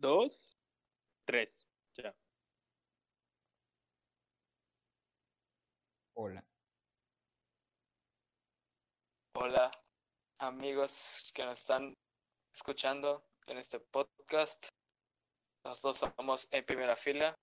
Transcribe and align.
dos, 0.00 0.56
tres. 1.24 1.54
Ya. 1.96 2.14
Hola. 6.14 6.44
Hola, 9.34 9.70
amigos 10.38 11.30
que 11.34 11.44
nos 11.44 11.60
están 11.60 11.96
escuchando 12.52 13.24
en 13.46 13.58
este 13.58 13.80
podcast. 13.80 14.68
Nosotros 15.64 16.12
somos 16.16 16.48
en 16.52 16.64
primera 16.64 16.96
fila. 16.96 17.34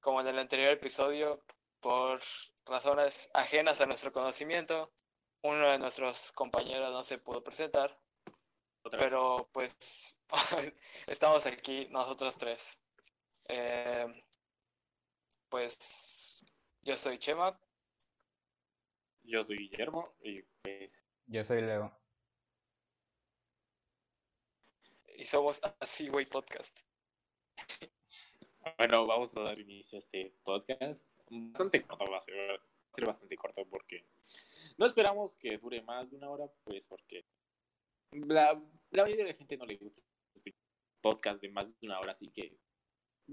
Como 0.00 0.20
en 0.20 0.28
el 0.28 0.38
anterior 0.38 0.70
episodio, 0.70 1.42
por 1.80 2.20
razones 2.66 3.30
ajenas 3.34 3.80
a 3.80 3.86
nuestro 3.86 4.12
conocimiento, 4.12 4.92
uno 5.42 5.68
de 5.68 5.78
nuestros 5.78 6.32
compañeros 6.32 6.92
no 6.92 7.02
se 7.02 7.18
pudo 7.18 7.42
presentar. 7.42 7.98
Otra 8.86 9.00
vez. 9.00 9.04
Pero 9.08 9.48
pues 9.52 10.16
estamos 11.08 11.44
aquí 11.46 11.88
nosotros 11.90 12.36
tres. 12.36 12.78
Eh, 13.48 14.06
pues 15.48 16.44
yo 16.82 16.94
soy 16.94 17.18
Chema. 17.18 17.58
Yo 19.24 19.42
soy 19.42 19.58
Guillermo 19.58 20.14
y 20.22 20.40
pues 20.62 21.04
Yo 21.26 21.42
soy 21.42 21.62
Leo. 21.62 21.92
y 25.16 25.24
somos 25.24 25.60
Así 25.80 26.08
Güey 26.08 26.26
Podcast. 26.26 26.82
bueno, 28.78 29.04
vamos 29.06 29.36
a 29.36 29.40
dar 29.40 29.58
inicio 29.58 29.96
a 29.96 29.98
este 29.98 30.32
podcast. 30.44 31.08
Bastante 31.28 31.82
corto 31.82 32.08
va 32.08 32.18
a 32.18 32.20
ser, 32.20 32.36
va 32.36 32.54
a 32.54 32.94
ser 32.94 33.04
bastante 33.04 33.36
corto 33.36 33.64
porque 33.68 34.06
no 34.76 34.86
esperamos 34.86 35.34
que 35.36 35.58
dure 35.58 35.82
más 35.82 36.10
de 36.10 36.18
una 36.18 36.30
hora, 36.30 36.46
pues 36.62 36.86
porque 36.86 37.24
la, 38.12 38.52
la 38.90 39.02
mayoría 39.02 39.24
de 39.24 39.30
la 39.30 39.36
gente 39.36 39.56
no 39.56 39.66
le 39.66 39.76
gusta 39.76 40.02
escuchar 40.34 40.66
podcast 41.06 41.40
de 41.40 41.48
más 41.50 41.68
de 41.68 41.86
una 41.86 42.00
hora, 42.00 42.12
así 42.12 42.30
que 42.30 42.58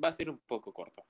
va 0.02 0.10
a 0.10 0.12
ser 0.12 0.30
un 0.30 0.40
poco 0.40 0.74
corto. 0.74 1.06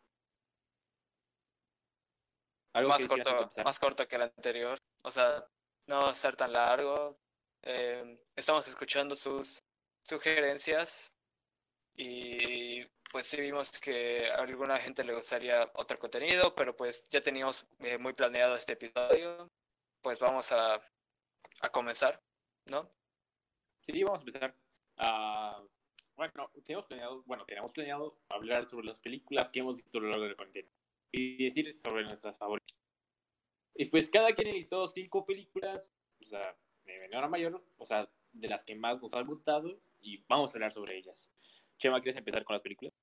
¿Algo 2.73 2.89
Más 2.89 3.05
corto, 3.05 3.50
más 3.64 3.80
corto 3.80 4.08
que 4.08 4.16
el 4.16 4.23
anterior. 4.23 4.78
O 5.03 5.11
sea, 5.11 5.45
no 5.88 6.03
va 6.03 6.09
a 6.09 6.16
ser 6.16 6.36
tan 6.36 6.53
largo. 6.53 7.20
Eh, 7.61 8.20
estamos 8.36 8.67
escuchando 8.67 9.16
sus 9.16 9.59
sugerencias 10.03 11.16
y 11.95 12.83
pues 13.11 13.27
sí 13.27 13.39
vimos 13.39 13.80
que 13.80 14.31
a 14.31 14.38
alguna 14.38 14.77
gente 14.77 15.03
le 15.03 15.14
gustaría 15.14 15.70
otro 15.75 16.00
contenido, 16.00 16.55
pero 16.55 16.75
pues 16.75 17.03
ya 17.09 17.22
teníamos 17.22 17.67
eh, 17.80 17.98
muy 18.00 18.14
planeado 18.14 18.55
este 18.55 18.73
episodio. 18.73 19.52
Pues 20.02 20.20
vamos 20.20 20.52
a, 20.52 20.81
a 21.61 21.70
comenzar, 21.70 22.20
¿no? 22.66 22.89
Sí, 23.84 24.02
vamos 24.03 24.22
a 24.22 24.23
empezar. 24.23 24.56
a 24.98 25.64
bueno, 26.16 26.52
tenemos 26.64 26.86
planeado, 26.86 27.23
bueno, 27.23 27.44
tenemos 27.45 27.72
planeado 27.72 28.20
hablar 28.30 28.66
sobre 28.66 28.86
las 28.86 29.00
películas 29.00 29.50
que 29.50 29.59
hemos 29.59 29.76
visto 29.76 29.98
a 29.98 30.02
lo 30.02 30.08
largo 30.08 30.23
de 30.23 30.30
la 30.30 30.36
cuarentena 30.36 30.70
y 31.12 31.44
decir 31.44 31.78
sobre 31.78 32.04
nuestras 32.04 32.38
favoritas. 32.38 32.81
Y 33.76 33.86
pues 33.86 34.09
cada 34.09 34.34
quien 34.34 34.54
listó 34.54 34.88
cinco 34.88 35.26
películas, 35.26 35.94
o 36.22 36.26
sea, 36.26 36.56
de 36.84 37.00
menor 37.00 37.23
a 37.23 37.30
mayor, 37.30 37.66
o 37.78 37.86
sea, 37.86 38.09
de 38.31 38.48
las 38.48 38.64
que 38.64 38.76
más 38.76 39.02
nos 39.02 39.14
han 39.16 39.26
gustado 39.26 39.81
y 40.00 40.23
vamos 40.28 40.52
a 40.52 40.54
hablar 40.54 40.72
sobre 40.72 40.98
ellas. 40.98 41.31
Chema, 41.78 42.00
¿quieres 42.00 42.17
empezar 42.17 42.44
con 42.44 42.54
las 42.54 42.61
películas? 42.61 42.94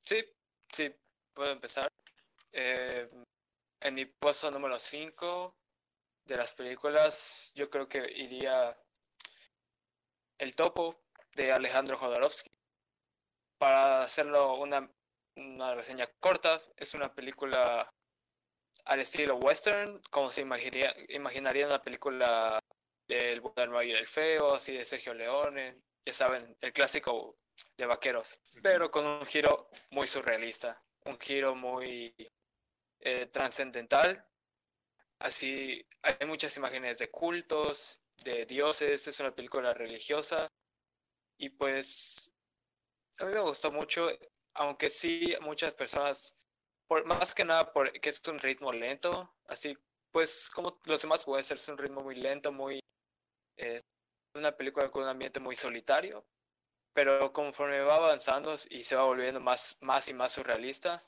Sí, 0.00 0.24
sí, 0.72 0.90
puedo 1.34 1.52
empezar. 1.52 1.88
Eh, 2.52 3.08
en 3.80 3.94
mi 3.94 4.06
puesto 4.06 4.50
número 4.50 4.78
5 4.78 5.54
de 6.24 6.36
las 6.36 6.54
películas, 6.54 7.52
yo 7.54 7.68
creo 7.68 7.88
que 7.88 8.10
iría 8.16 8.76
El 10.38 10.56
Topo 10.56 11.02
de 11.34 11.52
Alejandro 11.52 11.96
Jodorowsky. 11.96 12.50
Para 13.58 14.02
hacerlo 14.02 14.54
una, 14.54 14.90
una 15.36 15.74
reseña 15.74 16.06
corta, 16.18 16.60
es 16.76 16.94
una 16.94 17.14
película 17.14 17.92
al 18.84 19.00
estilo 19.00 19.36
western, 19.36 20.00
como 20.10 20.28
se 20.28 20.42
imaginaría, 20.42 20.94
imaginaría 21.08 21.66
una 21.66 21.82
película 21.82 22.58
del 23.06 23.40
Bueno, 23.40 23.82
y 23.82 23.92
el 23.92 24.06
Feo, 24.06 24.54
así 24.54 24.72
de 24.72 24.84
Sergio 24.84 25.14
Leone, 25.14 25.80
ya 26.04 26.12
saben, 26.12 26.56
el 26.60 26.72
clásico 26.72 27.36
de 27.76 27.86
vaqueros, 27.86 28.40
pero 28.62 28.90
con 28.90 29.06
un 29.06 29.26
giro 29.26 29.70
muy 29.90 30.06
surrealista, 30.06 30.82
un 31.04 31.18
giro 31.18 31.54
muy 31.54 32.14
eh, 33.00 33.26
trascendental. 33.26 34.26
Así 35.18 35.86
hay 36.02 36.26
muchas 36.26 36.56
imágenes 36.56 36.98
de 36.98 37.08
cultos, 37.08 38.01
de 38.22 38.46
dioses, 38.46 39.06
es 39.06 39.20
una 39.20 39.34
película 39.34 39.74
religiosa. 39.74 40.48
Y 41.38 41.50
pues 41.50 42.34
a 43.18 43.24
mí 43.24 43.34
me 43.34 43.40
gustó 43.40 43.70
mucho, 43.72 44.08
aunque 44.54 44.90
sí 44.90 45.34
muchas 45.40 45.74
personas, 45.74 46.46
por, 46.88 47.04
más 47.06 47.34
que 47.34 47.44
nada 47.44 47.72
porque 47.72 48.08
es 48.08 48.22
un 48.28 48.38
ritmo 48.38 48.72
lento, 48.72 49.34
así 49.46 49.76
pues 50.12 50.50
como 50.50 50.78
los 50.84 51.02
demás 51.02 51.26
westerns, 51.26 51.62
es 51.62 51.68
un 51.68 51.78
ritmo 51.78 52.02
muy 52.02 52.16
lento, 52.16 52.52
muy 52.52 52.80
eh, 53.56 53.80
una 54.34 54.56
película 54.56 54.90
con 54.90 55.02
un 55.04 55.08
ambiente 55.08 55.40
muy 55.40 55.56
solitario, 55.56 56.24
pero 56.92 57.32
conforme 57.32 57.80
va 57.80 57.96
avanzando 57.96 58.54
y 58.70 58.84
se 58.84 58.96
va 58.96 59.04
volviendo 59.04 59.40
más, 59.40 59.76
más 59.80 60.08
y 60.08 60.14
más 60.14 60.32
surrealista, 60.32 61.02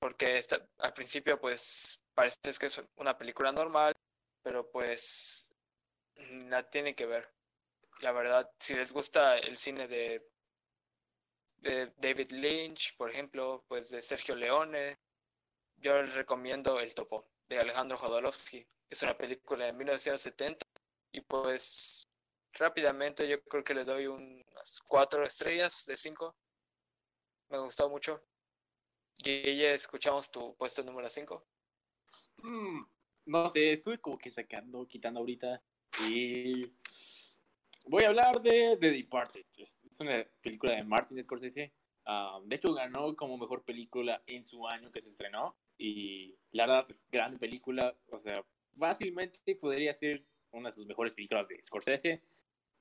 porque 0.00 0.44
al 0.78 0.92
principio 0.92 1.40
pues 1.40 2.00
parece 2.14 2.38
que 2.58 2.66
es 2.66 2.82
una 2.96 3.16
película 3.16 3.52
normal, 3.52 3.94
pero 4.42 4.70
pues 4.70 5.53
la 6.48 6.68
tiene 6.68 6.94
que 6.94 7.06
ver. 7.06 7.32
La 8.00 8.12
verdad, 8.12 8.50
si 8.58 8.74
les 8.74 8.92
gusta 8.92 9.38
el 9.38 9.56
cine 9.56 9.88
de, 9.88 10.26
David 11.96 12.30
Lynch, 12.32 12.96
por 12.96 13.10
ejemplo, 13.10 13.64
pues 13.68 13.88
de 13.88 14.02
Sergio 14.02 14.34
Leone, 14.34 14.98
yo 15.76 16.02
les 16.02 16.14
recomiendo 16.14 16.78
El 16.78 16.94
Topo 16.94 17.30
de 17.48 17.58
Alejandro 17.58 17.96
Jodorowsky. 17.96 18.66
Es 18.88 19.02
una 19.02 19.16
película 19.16 19.64
de 19.64 19.72
1970 19.72 20.66
y 21.12 21.22
pues 21.22 22.06
rápidamente 22.52 23.26
yo 23.26 23.42
creo 23.44 23.64
que 23.64 23.74
le 23.74 23.84
doy 23.84 24.06
unas 24.06 24.80
cuatro 24.86 25.24
estrellas 25.24 25.86
de 25.86 25.96
cinco. 25.96 26.36
Me 27.48 27.58
gustó 27.58 27.88
mucho. 27.88 28.22
Guille, 29.16 29.72
escuchamos 29.72 30.30
tu 30.30 30.54
puesto 30.56 30.82
número 30.82 31.08
5. 31.08 31.46
Mm, 32.38 32.84
no 33.26 33.48
sé, 33.48 33.72
estuve 33.72 34.00
como 34.00 34.18
que 34.18 34.30
sacando, 34.30 34.86
quitando 34.86 35.20
ahorita 35.20 35.62
y 36.02 36.62
voy 37.86 38.04
a 38.04 38.08
hablar 38.08 38.42
de 38.42 38.76
The 38.80 38.90
Departed. 38.90 39.44
Es, 39.58 39.78
una 40.00 40.24
película 40.42 40.74
de 40.74 40.84
Martin 40.84 41.20
Scorsese. 41.22 41.72
Ah, 42.04 42.40
de 42.44 42.56
hecho, 42.56 42.74
ganó 42.74 43.14
como 43.16 43.38
mejor 43.38 43.64
película 43.64 44.22
en 44.26 44.42
su 44.42 44.66
año 44.66 44.90
que 44.90 45.00
se 45.00 45.10
estrenó 45.10 45.56
y 45.78 46.34
la 46.52 46.66
verdad 46.66 46.86
es 46.90 47.06
gran 47.10 47.38
película. 47.38 47.96
O 48.10 48.18
sea, 48.18 48.44
fácilmente 48.78 49.54
podría 49.56 49.94
ser 49.94 50.20
una 50.50 50.70
de 50.70 50.74
sus 50.74 50.86
mejores 50.86 51.14
películas 51.14 51.48
de 51.48 51.62
Scorsese. 51.62 52.22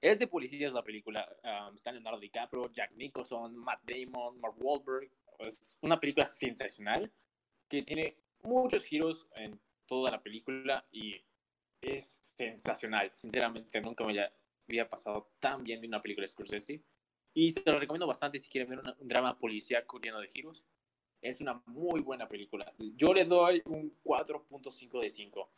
Es 0.02 0.20
de 0.20 0.28
policías 0.28 0.74
la 0.74 0.84
película. 0.84 1.26
Ah, 1.44 1.72
está 1.74 1.92
Leonardo 1.92 2.20
DiCaprio, 2.20 2.72
Jack 2.72 2.92
Nicholson, 2.94 3.58
Matt 3.58 3.82
Damon, 3.84 4.40
Mark 4.40 4.56
Wahlberg. 4.58 5.10
Es 5.40 5.76
una 5.82 6.00
película 6.00 6.28
sensacional 6.28 7.12
que 7.70 7.84
tiene 7.84 8.18
muchos 8.42 8.84
giros 8.84 9.28
en 9.36 9.60
toda 9.86 10.12
la 10.12 10.22
película 10.22 10.86
y 10.92 11.24
es 11.84 12.20
sensacional. 12.22 13.12
Sinceramente, 13.16 13.80
nunca 13.82 14.04
me 14.06 14.12
había- 14.12 14.90
pasado 14.90 15.32
tan 15.40 15.64
bien 15.64 15.82
de 15.82 15.88
una 15.88 16.02
película 16.02 16.24
de 16.24 16.30
Scorsese. 16.30 16.82
Y 17.34 17.52
se 17.52 17.62
lo 17.66 17.78
recomiendo 17.78 18.08
bastante 18.08 18.40
si 18.40 18.50
quieren 18.50 18.70
ver 18.70 18.80
una- 18.80 18.96
un 19.00 19.08
drama 19.08 19.38
policíaco 19.38 20.00
lleno 20.00 20.20
de 20.20 20.28
giros. 20.30 20.64
Es 21.22 21.42
una 21.42 21.62
muy 21.66 22.02
buena 22.02 22.28
película. 22.28 22.74
Yo 22.96 23.14
le 23.14 23.26
doy 23.26 23.62
un 23.66 23.98
4.5 24.04 25.00
de 25.00 25.10
5. 25.10 25.52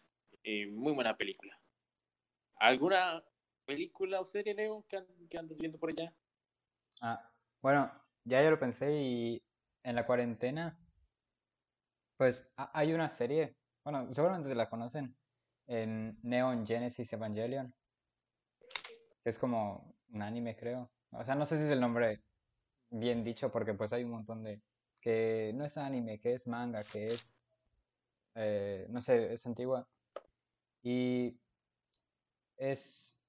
Eh, 0.44 0.68
muy 0.68 0.94
buena 0.94 1.16
película. 1.18 1.60
¿Alguna 2.58 3.24
película 3.66 4.22
o 4.22 4.26
serie, 4.26 4.54
Leo, 4.54 4.86
que, 4.88 5.04
que 5.30 5.38
andas 5.38 5.60
viendo 5.60 5.80
por 5.80 5.90
allá? 5.90 6.14
Ah, 7.02 7.32
bueno, 7.62 7.92
ya 8.24 8.44
yo 8.44 8.50
lo 8.52 8.60
pensé 8.60 8.94
y 8.94 9.42
en 9.84 9.96
la 9.96 10.06
cuarentena, 10.06 10.80
pues 12.18 12.52
ha- 12.58 12.72
hay 12.78 12.94
una 12.94 13.10
serie, 13.10 13.56
bueno, 13.84 14.12
seguramente 14.12 14.54
la 14.56 14.70
conocen, 14.70 15.16
en 15.68 16.18
Neon 16.24 16.66
Genesis 16.66 17.14
Evangelion, 17.14 17.74
que 19.24 19.30
es 19.30 19.40
como 19.40 19.96
un 20.10 20.22
anime, 20.22 20.56
creo. 20.56 20.92
O 21.12 21.24
sea, 21.24 21.36
no 21.36 21.46
sé 21.46 21.58
si 21.58 21.64
es 21.66 21.72
el 21.72 21.80
nombre 21.82 22.22
bien 22.90 23.24
dicho 23.24 23.52
porque 23.52 23.74
pues 23.74 23.94
hay 23.94 24.04
un 24.04 24.12
montón 24.12 24.44
de 24.44 24.62
que 25.02 25.54
no 25.56 25.66
es 25.66 25.78
anime, 25.78 26.20
que 26.20 26.34
es 26.34 26.48
manga, 26.48 26.82
que 26.92 27.06
es, 27.06 27.42
eh, 28.36 28.88
no 28.90 29.02
sé, 29.02 29.34
es 29.34 29.46
antigua. 29.46 29.88
Y 30.84 31.40
es, 32.58 33.22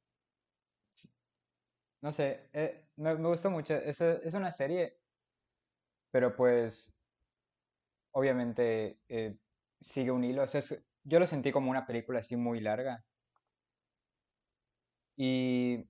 no 2.03 2.13
sé, 2.13 2.49
eh, 2.53 2.89
me, 2.97 3.15
me 3.17 3.29
gustó 3.29 3.51
mucho. 3.51 3.75
Es, 3.75 4.01
es 4.01 4.35
una 4.35 4.53
serie, 4.53 4.99
pero 6.11 6.35
pues 6.35 6.93
obviamente 8.13 9.01
eh, 9.09 9.37
sigue 9.81 10.11
un 10.11 10.25
hilo. 10.25 10.43
O 10.43 10.47
sea, 10.47 10.61
es- 10.61 10.85
yo 11.07 11.21
lo 11.21 11.27
sentí 11.27 11.53
como 11.53 11.71
una 11.71 11.87
película 11.87 12.21
así 12.21 12.37
muy 12.37 12.61
larga. 12.61 13.05
Y, 15.17 15.85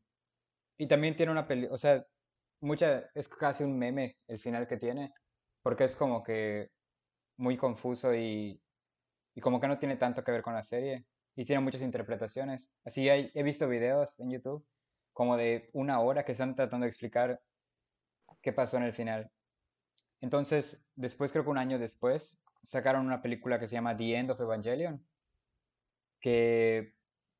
y 0.78 0.88
también 0.88 1.16
tiene 1.16 1.32
una 1.32 1.46
peli, 1.48 1.68
o 1.70 1.78
sea, 1.78 2.04
mucha, 2.60 3.10
es 3.14 3.28
casi 3.28 3.64
un 3.64 3.78
meme 3.78 4.18
el 4.28 4.38
final 4.40 4.68
que 4.68 4.76
tiene, 4.76 5.12
porque 5.62 5.84
es 5.84 5.96
como 5.96 6.22
que 6.22 6.70
muy 7.38 7.56
confuso 7.56 8.14
y, 8.14 8.62
y 9.34 9.40
como 9.40 9.60
que 9.60 9.68
no 9.68 9.78
tiene 9.78 9.96
tanto 9.96 10.24
que 10.24 10.32
ver 10.32 10.42
con 10.42 10.54
la 10.54 10.62
serie 10.62 11.06
y 11.36 11.44
tiene 11.44 11.62
muchas 11.62 11.82
interpretaciones. 11.82 12.72
Así 12.84 13.08
hay, 13.10 13.30
he 13.34 13.42
visto 13.42 13.68
videos 13.68 14.20
en 14.20 14.30
YouTube 14.30 14.66
como 15.12 15.36
de 15.36 15.70
una 15.72 16.00
hora 16.00 16.24
que 16.24 16.32
están 16.32 16.54
tratando 16.56 16.84
de 16.84 16.90
explicar 16.90 17.40
qué 18.42 18.52
pasó 18.52 18.76
en 18.76 18.84
el 18.84 18.92
final. 18.94 19.30
Entonces, 20.20 20.90
después, 20.94 21.32
creo 21.32 21.44
que 21.44 21.50
un 21.50 21.58
año 21.58 21.78
después, 21.78 22.42
sacaron 22.62 23.06
una 23.06 23.22
película 23.22 23.58
que 23.60 23.66
se 23.66 23.74
llama 23.76 23.96
The 23.96 24.16
End 24.16 24.30
of 24.30 24.40
Evangelion, 24.40 25.06
que 26.20 26.94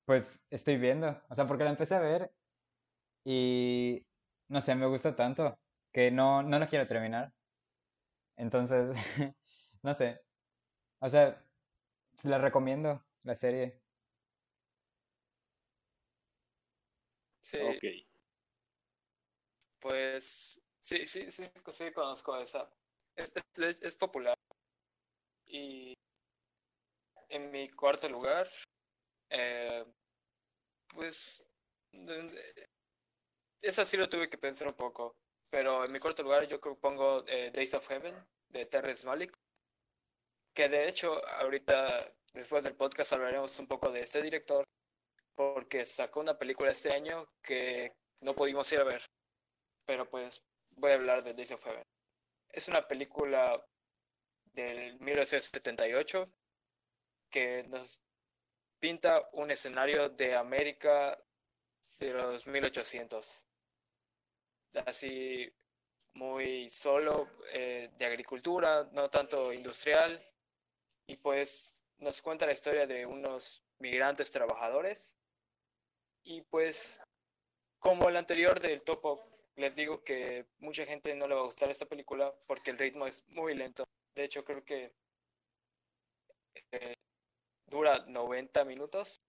pues 0.05 0.47
estoy 0.51 0.77
viendo, 0.79 1.23
o 1.29 1.35
sea, 1.35 1.47
porque 1.47 1.65
la 1.65 1.71
empecé 1.71 1.95
a 1.97 2.01
ver 2.01 2.35
y 3.25 4.07
no 4.49 4.61
sé, 4.63 4.75
me 4.77 4.87
gusta 4.87 5.17
tanto 5.17 5.59
que 5.93 6.11
no, 6.13 6.43
no 6.43 6.59
la 6.59 6.69
quiero 6.69 6.89
terminar. 6.89 7.35
Entonces, 8.37 8.97
no 9.83 9.95
sé, 9.95 10.21
o 11.01 11.09
sea, 11.11 11.45
se 12.17 12.29
la 12.31 12.39
recomiendo, 12.39 13.07
la 13.23 13.35
serie. 13.35 13.83
Sí, 17.43 17.59
Ok. 17.63 17.85
pues 19.81 20.61
sí, 20.81 21.07
sí, 21.07 21.31
sí, 21.31 21.45
sí 21.73 21.93
conozco 21.93 22.37
esa. 22.39 22.71
Es, 23.15 23.33
es, 23.59 23.83
es 23.83 23.97
popular. 23.97 24.36
Y 25.57 25.95
en 27.31 27.51
mi 27.51 27.69
cuarto 27.71 28.09
lugar, 28.09 28.47
eh, 29.31 29.85
pues 30.89 31.49
esa 33.63 33.85
sí 33.85 33.97
lo 33.97 34.09
tuve 34.09 34.29
que 34.29 34.37
pensar 34.37 34.69
un 34.69 34.75
poco. 34.75 35.17
Pero 35.51 35.85
en 35.85 35.93
mi 35.93 35.99
cuarto 35.99 36.23
lugar 36.23 36.47
yo 36.47 36.61
creo 36.61 36.75
que 36.75 36.81
pongo 36.81 37.25
eh, 37.27 37.51
Days 37.51 37.73
of 37.75 37.89
Heaven 37.89 38.15
de 38.49 38.67
Terrence 38.67 39.07
Malick. 39.07 39.35
Que 40.55 40.69
de 40.69 40.89
hecho 40.89 41.27
ahorita 41.29 42.13
después 42.35 42.65
del 42.65 42.77
podcast 42.77 43.13
hablaremos 43.15 43.59
un 43.59 43.67
poco 43.67 43.91
de 43.91 44.01
este 44.01 44.21
director. 44.21 44.65
Porque 45.35 45.85
sacó 45.85 46.21
una 46.21 46.39
película 46.39 46.71
este 46.71 46.93
año 46.93 47.27
que 47.43 47.95
no 48.21 48.35
pudimos 48.35 48.71
ir 48.73 48.81
a 48.81 48.85
ver. 48.85 49.03
Pero 49.87 50.09
pues 50.11 50.43
voy 50.77 50.91
a 50.93 50.95
hablar 50.97 51.23
de 51.23 51.33
Days 51.33 51.53
of 51.53 51.65
Heaven. 51.65 51.85
Es 52.51 52.69
una 52.69 52.87
película 52.87 53.65
del 54.57 54.99
1978 54.99 56.29
que 57.31 57.63
nos 57.65 58.01
pinta 58.81 59.29
un 59.33 59.51
escenario 59.51 60.09
de 60.09 60.35
América 60.35 61.23
de 62.01 62.13
los 62.13 62.47
1800. 62.47 63.45
Así 64.87 65.53
muy 66.15 66.69
solo 66.71 67.29
eh, 67.53 67.91
de 67.97 68.07
agricultura, 68.07 68.89
no 68.93 69.11
tanto 69.11 69.53
industrial. 69.53 70.25
Y 71.07 71.17
pues 71.17 71.83
nos 71.99 72.21
cuenta 72.23 72.47
la 72.47 72.53
historia 72.53 72.87
de 72.87 73.07
unos 73.07 73.63
migrantes 73.79 74.31
trabajadores. 74.31 75.17
Y 76.25 76.41
pues 76.43 77.01
como 77.79 78.09
el 78.09 78.17
anterior 78.17 78.59
del 78.61 78.83
topo, 78.83 79.29
les 79.57 79.77
digo 79.77 80.03
que 80.03 80.47
mucha 80.59 80.85
gente 80.85 81.15
no 81.15 81.29
le 81.29 81.35
va 81.35 81.43
a 81.43 81.45
gustar 81.45 81.71
esta 81.71 81.87
película 81.87 82.35
porque 82.47 82.71
el 82.71 82.79
ritmo 82.79 83.07
es 83.07 83.25
muy 83.29 83.55
lento. 83.55 83.87
De 84.17 84.25
hecho, 84.25 84.43
creo 84.43 84.65
que 84.65 84.95
eh, 86.73 86.95
dura 87.67 88.03
90 88.07 88.65
minutos, 88.65 89.21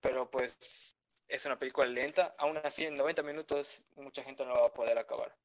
pero 0.00 0.30
pues 0.30 0.92
es 1.26 1.44
una 1.44 1.58
película 1.58 1.88
lenta. 1.88 2.34
Aún 2.38 2.56
así, 2.62 2.84
en 2.84 2.94
90 2.94 3.24
minutos 3.24 3.82
mucha 3.96 4.22
gente 4.22 4.46
no 4.46 4.54
va 4.54 4.68
a 4.68 4.72
poder 4.72 4.96
acabar. 4.96 5.36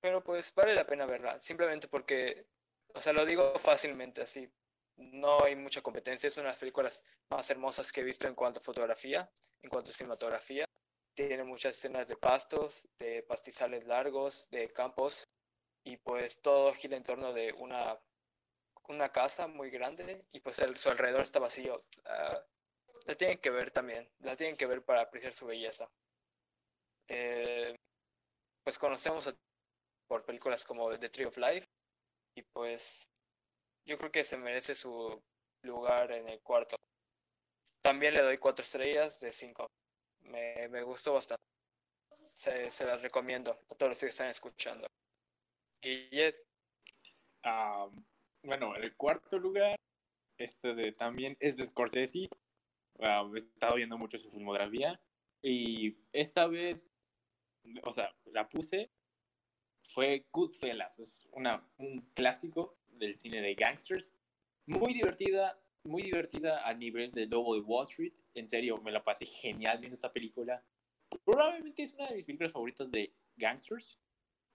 Pero 0.00 0.24
pues 0.24 0.54
vale 0.54 0.74
la 0.74 0.86
pena 0.86 1.04
verla, 1.04 1.38
simplemente 1.40 1.88
porque, 1.88 2.46
o 2.94 3.00
sea, 3.02 3.12
lo 3.12 3.26
digo 3.26 3.52
fácilmente 3.58 4.22
así. 4.22 4.50
No 4.96 5.44
hay 5.44 5.54
mucha 5.54 5.82
competencia, 5.82 6.28
es 6.28 6.36
una 6.38 6.44
de 6.44 6.50
las 6.50 6.58
películas 6.58 7.04
más 7.30 7.50
hermosas 7.50 7.92
que 7.92 8.00
he 8.00 8.04
visto 8.04 8.26
en 8.26 8.34
cuanto 8.34 8.60
a 8.60 8.62
fotografía, 8.62 9.30
en 9.62 9.68
cuanto 9.68 9.90
a 9.90 9.92
cinematografía. 9.92 10.64
Tiene 11.14 11.44
muchas 11.44 11.76
escenas 11.76 12.08
de 12.08 12.16
pastos, 12.16 12.88
de 12.98 13.22
pastizales 13.22 13.84
largos, 13.84 14.48
de 14.50 14.72
campos, 14.72 15.26
y 15.86 15.96
pues 15.98 16.40
todo 16.42 16.74
gira 16.74 16.96
en 16.96 17.04
torno 17.04 17.32
de 17.32 17.52
una, 17.52 17.96
una 18.88 19.12
casa 19.12 19.46
muy 19.46 19.70
grande 19.70 20.20
y 20.32 20.40
pues 20.40 20.56
su 20.74 20.90
alrededor 20.90 21.20
está 21.22 21.38
vacío. 21.38 21.80
Uh, 22.04 22.38
la 23.06 23.14
tienen 23.14 23.38
que 23.38 23.50
ver 23.50 23.70
también, 23.70 24.10
la 24.18 24.34
tienen 24.34 24.56
que 24.56 24.66
ver 24.66 24.84
para 24.84 25.02
apreciar 25.02 25.32
su 25.32 25.46
belleza. 25.46 25.88
Eh, 27.06 27.76
pues 28.64 28.80
conocemos 28.80 29.28
a, 29.28 29.34
por 30.08 30.24
películas 30.24 30.64
como 30.64 30.98
The 30.98 31.08
Tree 31.08 31.26
of 31.26 31.36
Life 31.36 31.68
y 32.34 32.42
pues 32.42 33.08
yo 33.86 33.96
creo 33.96 34.10
que 34.10 34.24
se 34.24 34.36
merece 34.36 34.74
su 34.74 35.22
lugar 35.62 36.10
en 36.10 36.28
el 36.28 36.40
cuarto. 36.40 36.74
También 37.80 38.12
le 38.12 38.22
doy 38.22 38.38
cuatro 38.38 38.64
estrellas 38.64 39.20
de 39.20 39.30
cinco. 39.30 39.68
Me, 40.22 40.66
me 40.66 40.82
gustó 40.82 41.12
bastante. 41.12 41.44
Se, 42.10 42.68
se 42.70 42.86
las 42.86 43.02
recomiendo 43.02 43.52
a 43.52 43.74
todos 43.76 43.90
los 43.90 44.00
que 44.00 44.06
están 44.06 44.26
escuchando. 44.26 44.88
Guillet. 45.80 46.36
Um, 47.44 48.04
bueno, 48.42 48.74
el 48.76 48.94
cuarto 48.96 49.38
lugar, 49.38 49.76
este 50.38 50.74
de 50.74 50.92
también 50.92 51.36
es 51.40 51.56
de 51.56 51.64
Scorsese. 51.64 52.28
Uh, 52.98 53.34
he 53.34 53.38
estado 53.38 53.76
viendo 53.76 53.98
mucho 53.98 54.18
su 54.18 54.30
filmografía. 54.30 55.00
Y 55.42 55.96
esta 56.12 56.46
vez, 56.46 56.92
o 57.82 57.92
sea, 57.92 58.14
la 58.26 58.48
puse. 58.48 58.90
Fue 59.88 60.26
Goodfellas. 60.32 60.98
Es 60.98 61.28
una, 61.32 61.64
un 61.78 62.00
clásico 62.14 62.76
del 62.88 63.16
cine 63.16 63.40
de 63.40 63.54
gangsters. 63.54 64.14
Muy 64.66 64.94
divertida, 64.94 65.60
muy 65.84 66.02
divertida 66.02 66.66
a 66.66 66.74
nivel 66.74 67.12
de 67.12 67.26
Lobo 67.26 67.54
de 67.54 67.60
Wall 67.60 67.86
Street. 67.88 68.14
En 68.34 68.46
serio, 68.46 68.78
me 68.78 68.90
la 68.90 69.02
pasé 69.02 69.26
genial 69.26 69.78
viendo 69.78 69.94
esta 69.94 70.12
película. 70.12 70.64
Probablemente 71.24 71.84
es 71.84 71.94
una 71.94 72.08
de 72.08 72.16
mis 72.16 72.24
películas 72.24 72.52
favoritas 72.52 72.90
de 72.90 73.14
gangsters. 73.36 73.98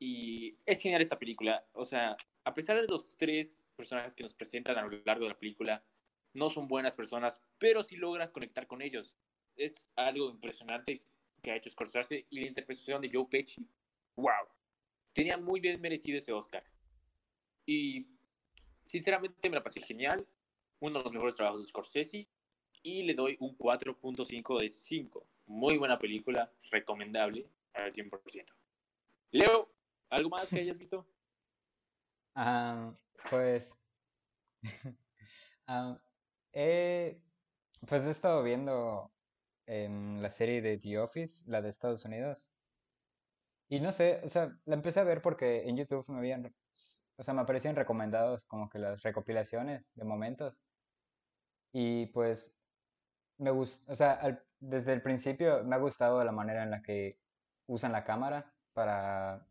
Y 0.03 0.57
es 0.65 0.81
genial 0.81 0.99
esta 0.99 1.19
película. 1.19 1.63
O 1.73 1.85
sea, 1.85 2.17
a 2.43 2.53
pesar 2.55 2.81
de 2.81 2.87
los 2.87 3.07
tres 3.17 3.59
personajes 3.75 4.15
que 4.15 4.23
nos 4.23 4.33
presentan 4.33 4.75
a 4.75 4.81
lo 4.81 4.99
largo 5.05 5.25
de 5.25 5.29
la 5.29 5.37
película, 5.37 5.83
no 6.33 6.49
son 6.49 6.67
buenas 6.67 6.95
personas, 6.95 7.39
pero 7.59 7.83
sí 7.83 7.97
logras 7.97 8.31
conectar 8.31 8.65
con 8.65 8.81
ellos. 8.81 9.13
Es 9.55 9.91
algo 9.95 10.31
impresionante 10.31 11.03
que 11.43 11.51
ha 11.51 11.55
hecho 11.55 11.69
Scorsese 11.69 12.25
y 12.31 12.39
la 12.39 12.47
interpretación 12.47 12.99
de 12.99 13.11
Joe 13.13 13.27
Pesci. 13.29 13.63
¡Wow! 14.15 14.47
Tenía 15.13 15.37
muy 15.37 15.59
bien 15.59 15.79
merecido 15.79 16.17
ese 16.17 16.31
Oscar. 16.31 16.63
Y 17.67 18.07
sinceramente 18.83 19.51
me 19.51 19.57
la 19.57 19.61
pasé 19.61 19.81
genial. 19.81 20.27
Uno 20.79 20.97
de 20.97 21.03
los 21.03 21.13
mejores 21.13 21.35
trabajos 21.35 21.61
de 21.61 21.69
Scorsese. 21.69 22.27
Y 22.81 23.03
le 23.03 23.13
doy 23.13 23.37
un 23.39 23.55
4.5 23.55 24.61
de 24.61 24.67
5. 24.67 25.27
Muy 25.45 25.77
buena 25.77 25.99
película, 25.99 26.51
recomendable 26.71 27.47
al 27.75 27.91
100%. 27.91 28.45
Leo, 29.29 29.71
¿algo 30.11 30.29
más 30.29 30.47
que 30.49 30.59
hayas 30.59 30.77
visto? 30.77 31.07
Um, 32.35 32.95
pues, 33.29 33.83
um, 35.67 35.97
pues 37.87 38.05
he 38.05 38.09
estado 38.09 38.43
viendo 38.43 39.11
um, 39.67 40.19
la 40.21 40.29
serie 40.29 40.61
de 40.61 40.77
The 40.77 40.99
Office, 40.99 41.49
la 41.49 41.61
de 41.61 41.69
Estados 41.69 42.05
Unidos. 42.05 42.51
Y 43.69 43.79
no 43.79 43.91
sé, 43.91 44.21
o 44.23 44.27
sea, 44.27 44.57
la 44.65 44.75
empecé 44.75 44.99
a 44.99 45.05
ver 45.05 45.21
porque 45.21 45.67
en 45.67 45.77
YouTube 45.77 46.07
me 46.09 46.17
habían, 46.17 46.53
o 47.15 47.23
sea, 47.23 47.33
me 47.33 47.41
aparecían 47.41 47.75
recomendados 47.75 48.45
como 48.45 48.69
que 48.69 48.79
las 48.79 49.01
recopilaciones 49.01 49.95
de 49.95 50.03
momentos. 50.03 50.61
Y 51.71 52.07
pues 52.07 52.61
me 53.37 53.51
gusta, 53.51 53.91
o 53.93 53.95
sea, 53.95 54.43
desde 54.59 54.93
el 54.93 55.01
principio 55.01 55.63
me 55.63 55.75
ha 55.75 55.79
gustado 55.79 56.23
la 56.23 56.33
manera 56.33 56.63
en 56.63 56.71
la 56.71 56.81
que 56.81 57.17
usan 57.65 57.93
la 57.93 58.03
cámara 58.03 58.53
para 58.73 59.47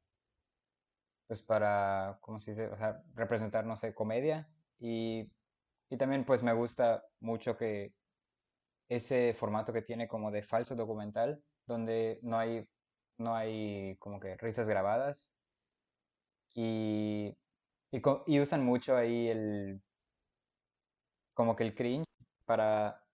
pues 1.30 1.42
para, 1.42 2.18
¿cómo 2.22 2.40
se 2.40 2.50
dice? 2.50 2.66
O 2.70 2.76
sea, 2.76 3.04
representar, 3.14 3.64
no 3.64 3.76
sé, 3.76 3.94
comedia. 3.94 4.50
Y, 4.80 5.30
y 5.88 5.96
también 5.96 6.24
pues 6.24 6.42
me 6.42 6.52
gusta 6.52 7.04
mucho 7.20 7.56
que 7.56 7.94
ese 8.88 9.32
formato 9.34 9.72
que 9.72 9.82
tiene 9.82 10.08
como 10.08 10.32
de 10.32 10.42
falso 10.42 10.74
documental, 10.74 11.44
donde 11.66 12.18
no 12.22 12.36
hay, 12.36 12.68
no 13.16 13.36
hay 13.36 13.96
como 13.98 14.18
que 14.18 14.36
risas 14.38 14.68
grabadas. 14.68 15.36
Y, 16.54 17.36
y, 17.92 18.02
y 18.26 18.40
usan 18.40 18.64
mucho 18.64 18.96
ahí 18.96 19.28
el, 19.28 19.80
como 21.34 21.56
que 21.56 21.64
el 21.64 21.74
cringe 21.74 22.06
para, 22.44 23.06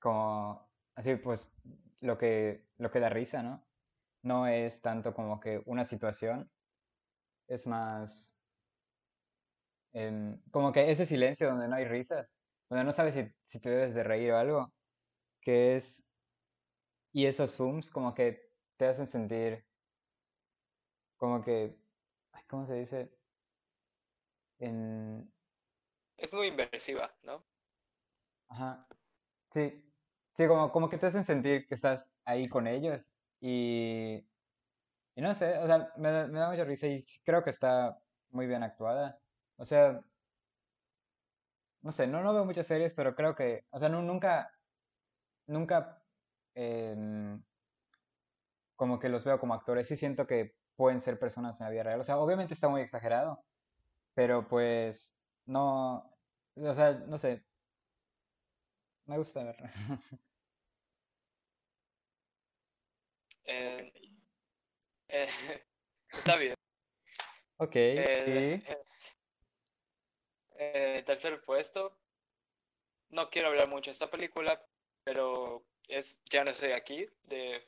como, 0.00 0.70
así 0.96 1.16
pues, 1.16 1.54
lo 2.00 2.18
que, 2.18 2.66
lo 2.78 2.90
que 2.90 3.00
da 3.00 3.08
risa, 3.10 3.42
¿no? 3.42 3.68
No 4.22 4.48
es 4.48 4.82
tanto 4.82 5.14
como 5.14 5.40
que 5.40 5.62
una 5.66 5.84
situación, 5.84 6.50
es 7.48 7.66
más 7.66 8.36
eh, 9.92 10.38
como 10.50 10.72
que 10.72 10.90
ese 10.90 11.06
silencio 11.06 11.48
donde 11.48 11.68
no 11.68 11.76
hay 11.76 11.86
risas, 11.86 12.42
donde 12.68 12.84
no 12.84 12.92
sabes 12.92 13.14
si, 13.14 13.32
si, 13.42 13.60
te 13.60 13.70
debes 13.70 13.94
de 13.94 14.02
reír 14.02 14.32
o 14.32 14.38
algo, 14.38 14.72
que 15.40 15.76
es... 15.76 16.06
Y 17.12 17.24
esos 17.24 17.56
zooms 17.56 17.90
como 17.90 18.14
que 18.14 18.52
te 18.76 18.86
hacen 18.86 19.06
sentir 19.06 19.64
como 21.16 21.42
que, 21.42 21.74
¿cómo 22.46 22.66
se 22.66 22.74
dice? 22.74 23.10
En... 24.58 25.32
Es 26.18 26.34
muy 26.34 26.48
inversiva, 26.48 27.14
¿no? 27.22 27.42
Ajá. 28.48 28.86
Sí. 29.50 29.82
Sí, 30.34 30.46
como, 30.46 30.70
como 30.70 30.90
que 30.90 30.98
te 30.98 31.06
hacen 31.06 31.24
sentir 31.24 31.66
que 31.66 31.74
estás 31.74 32.18
ahí 32.26 32.48
con 32.48 32.66
ellos 32.66 33.18
y, 33.40 34.28
y 35.16 35.22
no 35.22 35.34
sé, 35.34 35.58
o 35.58 35.66
sea, 35.66 35.92
me, 35.98 36.10
da- 36.12 36.28
mucha 36.50 36.64
risa 36.64 36.88
y 36.88 37.00
creo 37.24 37.42
que 37.44 37.50
está 37.50 37.98
muy 38.30 38.46
bien 38.48 38.64
actuada. 38.64 39.20
O 39.56 39.66
sea, 39.66 40.02
no 41.82 41.92
sé, 41.92 42.06
no, 42.06 42.22
no 42.22 42.32
veo 42.34 42.44
muchas 42.44 42.66
series, 42.66 42.94
pero 42.94 43.14
creo 43.14 43.34
que, 43.34 43.66
o 43.70 43.78
sea, 43.78 43.88
nu- 43.88 44.02
nunca, 44.02 44.50
nunca 45.46 46.04
em, 46.54 47.44
como 48.74 48.98
que 48.98 49.08
los 49.08 49.24
veo 49.24 49.38
como 49.40 49.54
actores. 49.54 49.88
Sí 49.88 49.96
siento 49.96 50.26
que 50.26 50.52
pueden 50.76 51.00
ser 51.00 51.18
personas 51.18 51.60
en 51.60 51.66
la 51.66 51.70
vida 51.70 51.82
real. 51.84 52.00
O 52.00 52.04
sea, 52.04 52.18
obviamente 52.18 52.54
está 52.54 52.68
muy 52.68 52.80
exagerado, 52.82 53.44
pero 54.14 54.48
pues 54.48 55.24
no, 55.46 56.12
o 56.56 56.74
sea, 56.74 56.94
no 57.08 57.18
sé, 57.18 57.46
me 59.06 59.18
gusta 59.18 59.44
verlo. 59.44 59.68
Eh, 63.44 63.92
eh, 65.22 65.66
está 66.08 66.36
bien. 66.36 66.54
Ok, 67.58 67.76
El, 67.76 68.62
sí. 68.62 68.74
eh, 70.58 71.02
tercer 71.06 71.40
puesto, 71.42 71.98
no 73.10 73.30
quiero 73.30 73.48
hablar 73.48 73.68
mucho 73.68 73.90
de 73.90 73.92
esta 73.92 74.10
película, 74.10 74.62
pero 75.04 75.64
es 75.88 76.20
Ya 76.24 76.44
no 76.44 76.50
estoy 76.50 76.72
aquí, 76.72 77.08
de 77.28 77.66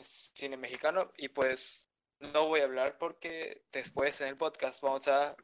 cine 0.00 0.56
mexicano, 0.56 1.12
y 1.16 1.28
pues 1.28 1.90
no 2.20 2.48
voy 2.48 2.60
a 2.60 2.64
hablar 2.64 2.98
porque 2.98 3.64
después 3.72 4.20
en 4.20 4.28
el 4.28 4.36
podcast 4.36 4.82
vamos 4.82 5.08
a 5.08 5.36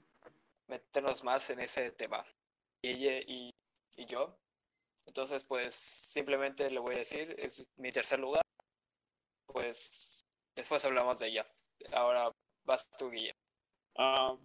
meternos 0.68 1.24
más 1.24 1.50
en 1.50 1.60
ese 1.60 1.90
tema. 1.90 2.24
Y, 2.82 2.90
ella 2.90 3.24
y, 3.26 3.50
y 3.96 4.06
yo. 4.06 4.38
Entonces, 5.06 5.44
pues 5.44 5.74
simplemente 5.74 6.70
le 6.70 6.78
voy 6.78 6.94
a 6.94 6.98
decir, 6.98 7.34
es 7.38 7.66
mi 7.76 7.90
tercer 7.90 8.20
lugar. 8.20 8.42
Pues 9.46 10.21
después 10.54 10.84
hablamos 10.84 11.18
de 11.18 11.28
ella. 11.28 11.46
Ahora 11.92 12.32
vas 12.64 12.90
tú, 12.98 13.10
Guille. 13.10 13.34
Ah, 13.96 14.36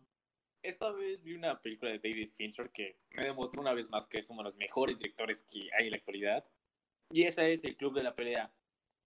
esta 0.64 0.92
vez 0.92 1.24
vi 1.24 1.34
una 1.34 1.62
película 1.62 1.92
de 1.92 2.00
David 2.00 2.30
Fincher 2.36 2.70
que 2.72 3.00
me 3.12 3.26
demostró 3.26 3.62
una 3.62 3.74
vez 3.74 3.90
más 3.90 4.08
que 4.08 4.18
es 4.18 4.30
uno 4.30 4.40
de 4.40 4.46
los 4.46 4.58
mejores 4.58 4.98
directores 4.98 5.44
que 5.44 5.70
hay 5.78 5.86
en 5.86 5.92
la 5.92 5.98
actualidad. 5.98 6.46
Y 7.10 7.24
esa 7.24 7.48
es 7.48 7.64
El 7.64 7.78
Club 7.78 7.94
de 7.94 8.04
la 8.04 8.16
Pelea. 8.16 8.54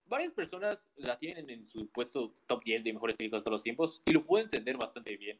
Varias 0.05 0.31
personas 0.31 0.89
la 0.95 1.17
tienen 1.17 1.49
en 1.49 1.63
su 1.63 1.87
puesto 1.89 2.33
top 2.47 2.63
10 2.63 2.83
de 2.83 2.93
mejores 2.93 3.15
películas 3.15 3.41
de 3.41 3.45
todos 3.45 3.55
los 3.57 3.63
tiempos 3.63 4.01
y 4.05 4.11
lo 4.11 4.25
puedo 4.25 4.43
entender 4.43 4.77
bastante 4.77 5.15
bien. 5.15 5.39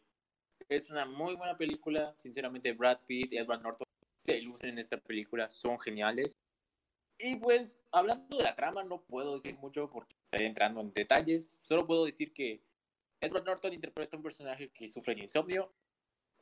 Es 0.70 0.89
una 0.89 1.06
muy 1.06 1.36
buena 1.36 1.58
película. 1.58 2.15
Sinceramente, 2.20 2.72
Brad 2.72 3.00
Pitt 3.06 3.34
y 3.34 3.38
Edward 3.38 3.62
Norton 3.62 3.88
se 4.15 4.39
lucen 4.41 4.70
en 4.70 4.80
esta 4.80 4.98
película. 4.98 5.50
Son 5.50 5.80
geniales. 5.80 6.34
Y 7.24 7.36
pues, 7.36 7.80
hablando 7.92 8.38
de 8.38 8.44
la 8.44 8.56
trama, 8.56 8.84
no 8.84 9.04
puedo 9.04 9.36
decir 9.36 9.56
mucho 9.58 9.90
porque 9.92 10.16
estaría 10.24 10.48
entrando 10.48 10.82
en 10.82 10.92
detalles. 10.92 11.60
Solo 11.62 11.86
puedo 11.86 12.06
decir 12.06 12.34
que 12.34 12.63
Edward 13.20 13.46
Norton 13.46 13.74
interpreta 13.74 14.18
un 14.18 14.24
personaje 14.24 14.72
que 14.72 14.90
sufre 14.90 15.13
de 15.13 15.22
insomnio 15.22 15.72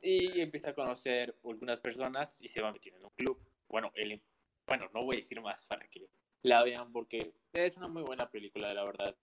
y 0.00 0.40
empieza 0.40 0.70
a 0.70 0.74
conocer 0.74 1.36
algunas 1.44 1.80
personas 1.80 2.40
y 2.40 2.48
se 2.48 2.62
va 2.62 2.72
metiendo 2.72 2.98
en 2.98 3.04
un 3.04 3.10
club. 3.10 3.38
Bueno, 3.68 3.92
él, 3.94 4.22
bueno, 4.66 4.88
no 4.94 5.04
voy 5.04 5.16
a 5.16 5.18
decir 5.18 5.40
más 5.42 5.66
para 5.66 5.86
que 5.88 6.08
la 6.42 6.62
vean 6.62 6.90
porque 6.92 7.34
es 7.52 7.76
una 7.76 7.88
muy 7.88 8.02
buena 8.02 8.30
película, 8.30 8.72
la 8.72 8.84
verdad. 8.84 9.14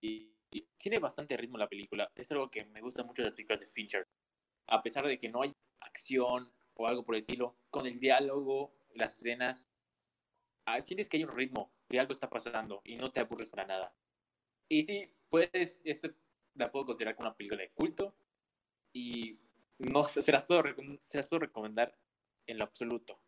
Y, 0.00 0.30
tiene 0.76 0.98
bastante 0.98 1.34
ritmo 1.34 1.56
la 1.56 1.68
película. 1.68 2.10
Es 2.14 2.30
algo 2.30 2.50
que 2.50 2.66
me 2.66 2.82
gusta 2.82 3.04
mucho 3.04 3.22
de 3.22 3.26
las 3.26 3.34
películas 3.34 3.60
de 3.60 3.66
Fincher. 3.66 4.06
A 4.66 4.82
pesar 4.82 5.06
de 5.06 5.16
que 5.16 5.30
no 5.30 5.40
hay 5.40 5.54
acción 5.80 6.52
o 6.74 6.86
algo 6.86 7.04
por 7.04 7.14
el 7.14 7.20
estilo, 7.20 7.56
con 7.70 7.86
el 7.86 7.98
diálogo, 7.98 8.74
las 8.94 9.16
escenas, 9.16 9.71
sientes 10.80 11.08
que 11.08 11.16
hay 11.16 11.24
un 11.24 11.32
ritmo, 11.32 11.72
que 11.88 12.00
algo 12.00 12.12
está 12.12 12.28
pasando 12.28 12.80
y 12.84 12.96
no 12.96 13.10
te 13.10 13.20
aburres 13.20 13.48
para 13.48 13.66
nada. 13.66 13.94
Y 14.68 14.82
sí, 14.82 15.12
puedes, 15.28 15.80
este, 15.84 16.14
la 16.54 16.70
puedo 16.70 16.86
considerar 16.86 17.14
como 17.14 17.28
una 17.28 17.36
película 17.36 17.62
de 17.62 17.70
culto 17.70 18.14
y 18.92 19.38
no 19.78 20.04
se 20.04 20.32
las 20.32 20.44
puedo, 20.44 20.62
se 21.04 21.16
las 21.18 21.28
puedo 21.28 21.40
recomendar 21.40 21.98
en 22.46 22.58
lo 22.58 22.64
absoluto. 22.64 23.20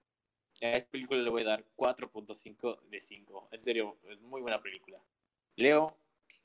A 0.62 0.70
esta 0.70 0.90
película 0.90 1.20
le 1.20 1.30
voy 1.30 1.42
a 1.42 1.46
dar 1.46 1.66
4.5 1.76 2.80
de 2.88 3.00
5. 3.00 3.48
En 3.50 3.62
serio, 3.62 3.98
es 4.08 4.20
muy 4.20 4.40
buena 4.40 4.62
película. 4.62 5.02
Leo, 5.56 5.98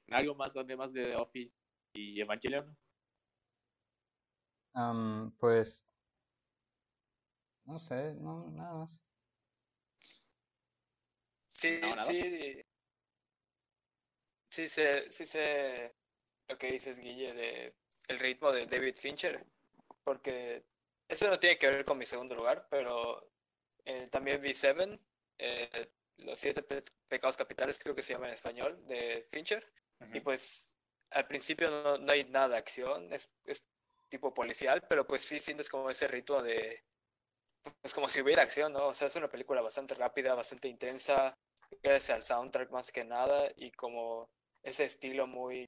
¿algo 0.09 0.35
más 0.35 0.55
además 0.57 0.93
de 0.93 1.05
The 1.05 1.15
Office 1.15 1.55
y 1.93 2.19
Evangelion? 2.19 2.75
Am, 4.73 5.31
pues, 5.37 5.87
no 7.65 7.79
sé, 7.79 8.15
no, 8.15 8.49
nada 8.49 8.73
más. 8.73 9.03
Sí, 11.51 11.79
No, 11.81 11.95
sí. 11.97 12.63
Sí 14.49 14.67
sé, 14.67 15.11
sí 15.11 15.25
sé 15.25 15.95
lo 16.47 16.57
que 16.57 16.71
dices, 16.71 16.99
Guille, 16.99 17.33
de 17.33 17.75
el 18.07 18.19
ritmo 18.19 18.51
de 18.51 18.65
David 18.65 18.95
Fincher, 18.95 19.45
porque 20.03 20.65
eso 21.07 21.29
no 21.29 21.39
tiene 21.39 21.57
que 21.59 21.67
ver 21.69 21.85
con 21.85 21.97
mi 21.97 22.05
segundo 22.05 22.35
lugar, 22.35 22.67
pero 22.69 23.31
eh, 23.85 24.07
también 24.09 24.41
vi 24.41 24.53
Seven, 24.53 24.99
eh, 25.37 25.91
Los 26.17 26.39
Siete 26.39 26.63
Pe- 26.63 26.83
Pecados 27.07 27.37
Capitales, 27.37 27.79
creo 27.79 27.93
que 27.95 28.01
se 28.01 28.13
llama 28.13 28.27
en 28.27 28.33
español, 28.33 28.87
de 28.87 29.27
Fincher, 29.29 29.71
y 30.11 30.21
pues 30.21 30.75
al 31.11 31.27
principio 31.27 31.69
no, 31.69 31.97
no 31.99 32.11
hay 32.11 32.23
nada 32.23 32.49
de 32.49 32.57
acción, 32.57 33.13
es, 33.13 33.31
es 33.45 33.67
tipo 34.09 34.33
policial, 34.33 34.83
pero 34.89 35.05
pues 35.05 35.21
sí 35.21 35.39
sientes 35.39 35.69
como 35.69 35.89
ese 35.91 36.07
ritmo 36.07 36.41
de, 36.41 36.83
pues 37.81 37.93
como 37.93 38.07
si 38.07 38.21
hubiera 38.21 38.43
acción, 38.43 38.73
¿no? 38.73 38.87
O 38.87 38.93
sea, 38.93 39.07
es 39.07 39.15
una 39.15 39.29
película 39.29 39.61
bastante 39.61 39.95
rápida, 39.95 40.33
bastante 40.35 40.67
intensa, 40.67 41.35
gracias 41.81 42.09
al 42.09 42.21
soundtrack 42.21 42.71
más 42.71 42.91
que 42.91 43.03
nada, 43.05 43.51
y 43.55 43.71
como 43.71 44.29
ese 44.63 44.85
estilo 44.85 45.27
muy, 45.27 45.65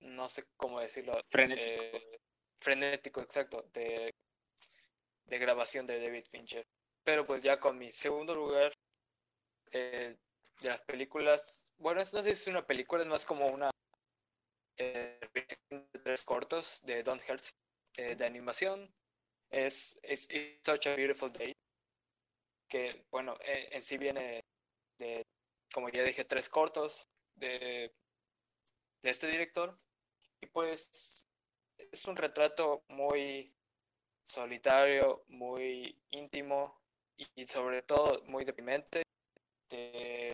no 0.00 0.28
sé 0.28 0.44
cómo 0.56 0.80
decirlo, 0.80 1.18
Frenético. 1.30 1.96
eh, 1.96 2.18
frenético, 2.60 3.20
exacto, 3.20 3.62
de, 3.72 4.12
de 5.24 5.38
grabación 5.38 5.86
de 5.86 6.00
David 6.00 6.24
Fincher. 6.30 6.64
Pero 7.04 7.24
pues 7.26 7.42
ya 7.42 7.60
con 7.60 7.78
mi 7.78 7.92
segundo 7.92 8.34
lugar 8.34 8.72
eh, 9.72 10.16
de 10.60 10.68
las 10.68 10.82
películas, 10.82 11.64
bueno, 11.78 12.00
no 12.00 12.06
sé 12.06 12.22
si 12.22 12.30
es 12.30 12.46
una 12.48 12.66
película, 12.66 13.02
es 13.02 13.08
más 13.08 13.24
como 13.24 13.46
una 13.46 13.70
eh, 14.76 15.20
tres 16.02 16.24
cortos 16.24 16.80
de 16.84 17.02
Don 17.02 17.20
Hertz 17.26 17.52
eh, 17.96 18.16
de 18.16 18.26
animación. 18.26 18.92
Es, 19.50 19.98
es 20.02 20.28
Such 20.62 20.86
a 20.88 20.96
Beautiful 20.96 21.32
Day, 21.32 21.52
que 22.68 23.06
bueno, 23.10 23.36
eh, 23.44 23.68
en 23.72 23.82
sí 23.82 23.96
viene 23.98 24.40
de, 24.98 25.22
como 25.72 25.88
ya 25.88 26.02
dije, 26.02 26.24
tres 26.24 26.48
cortos 26.48 27.08
de, 27.34 27.92
de 29.02 29.10
este 29.10 29.28
director. 29.28 29.76
Y 30.40 30.46
pues 30.46 31.28
es 31.78 32.04
un 32.06 32.16
retrato 32.16 32.82
muy 32.88 33.54
solitario, 34.24 35.24
muy 35.28 35.96
íntimo 36.10 36.80
y, 37.16 37.46
sobre 37.46 37.82
todo 37.82 38.22
muy 38.24 38.44
deprimente 38.44 39.02
de, 39.70 40.32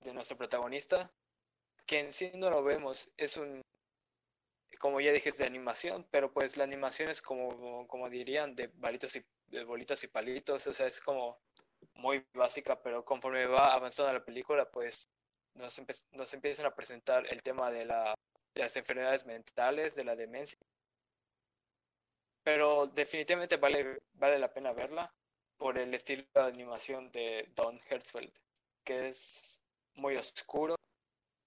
de 0.00 0.14
nuestro 0.14 0.36
protagonista, 0.36 1.10
que 1.86 2.00
en 2.00 2.12
sí 2.12 2.32
no 2.34 2.50
lo 2.50 2.62
vemos, 2.62 3.10
es 3.16 3.36
un, 3.36 3.62
como 4.78 5.00
ya 5.00 5.12
dije, 5.12 5.30
es 5.30 5.38
de 5.38 5.46
animación, 5.46 6.06
pero 6.10 6.32
pues 6.32 6.56
la 6.56 6.64
animación 6.64 7.10
es 7.10 7.22
como, 7.22 7.86
como 7.86 8.10
dirían, 8.10 8.54
de 8.54 8.68
balitos 8.74 9.16
y 9.16 9.24
de 9.46 9.64
bolitas 9.64 10.02
y 10.04 10.08
palitos, 10.08 10.66
o 10.66 10.74
sea, 10.74 10.86
es 10.86 11.00
como 11.00 11.38
muy 11.94 12.26
básica, 12.34 12.80
pero 12.82 13.04
conforme 13.04 13.46
va 13.46 13.72
avanzando 13.72 14.12
la 14.12 14.24
película, 14.24 14.70
pues 14.70 15.04
nos, 15.54 15.82
nos 16.12 16.34
empiezan 16.34 16.66
a 16.66 16.74
presentar 16.74 17.26
el 17.32 17.42
tema 17.42 17.70
de, 17.70 17.86
la, 17.86 18.14
de 18.54 18.62
las 18.62 18.76
enfermedades 18.76 19.24
mentales, 19.24 19.94
de 19.94 20.04
la 20.04 20.16
demencia. 20.16 20.58
Pero 22.42 22.86
definitivamente 22.86 23.56
vale, 23.56 23.98
vale 24.14 24.38
la 24.38 24.52
pena 24.52 24.72
verla 24.72 25.12
por 25.56 25.78
el 25.78 25.92
estilo 25.94 26.24
de 26.34 26.42
animación 26.42 27.10
de 27.10 27.50
Don 27.54 27.80
Hertzfeld, 27.88 28.32
que 28.84 29.08
es 29.08 29.62
muy 29.94 30.16
oscuro, 30.16 30.76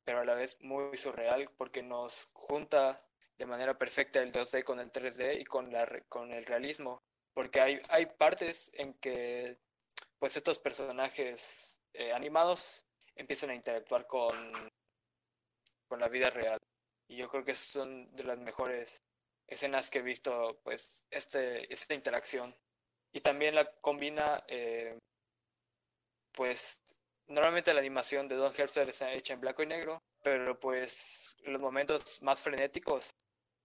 pero 0.03 0.19
a 0.21 0.25
la 0.25 0.33
vez 0.33 0.57
muy 0.61 0.97
surreal, 0.97 1.49
porque 1.55 1.83
nos 1.83 2.29
junta 2.33 3.08
de 3.39 3.45
manera 3.45 3.77
perfecta 3.77 4.21
el 4.21 4.31
2D 4.31 4.63
con 4.63 4.79
el 4.79 4.91
3D 4.91 5.39
y 5.39 5.45
con, 5.45 5.71
la, 5.71 5.87
con 6.09 6.31
el 6.33 6.45
realismo, 6.45 7.01
porque 7.33 7.61
hay, 7.61 7.79
hay 7.89 8.05
partes 8.05 8.69
en 8.75 8.93
que 8.95 9.57
pues 10.19 10.35
estos 10.35 10.59
personajes 10.59 11.79
eh, 11.93 12.11
animados 12.11 12.85
empiezan 13.15 13.51
a 13.51 13.55
interactuar 13.55 14.05
con, 14.07 14.35
con 15.87 15.99
la 15.99 16.09
vida 16.09 16.29
real. 16.29 16.59
Y 17.07 17.15
yo 17.15 17.29
creo 17.29 17.43
que 17.43 17.55
son 17.55 18.13
de 18.13 18.25
las 18.25 18.37
mejores 18.37 19.01
escenas 19.47 19.89
que 19.89 19.99
he 19.99 20.03
visto, 20.03 20.59
pues, 20.63 21.03
este, 21.09 21.71
esta 21.73 21.93
interacción. 21.93 22.55
Y 23.13 23.21
también 23.21 23.55
la 23.55 23.65
combina, 23.81 24.43
eh, 24.47 24.99
pues, 26.33 26.83
normalmente 27.27 27.73
la 27.73 27.79
animación 27.79 28.27
de 28.27 28.35
Don 28.35 28.53
Hertzler 28.55 28.89
está 28.89 29.11
hecha 29.13 29.33
en 29.33 29.41
blanco 29.41 29.63
y 29.63 29.67
negro, 29.67 30.03
pero 30.21 30.59
pues 30.59 31.35
los 31.43 31.61
momentos 31.61 32.21
más 32.21 32.41
frenéticos 32.41 33.11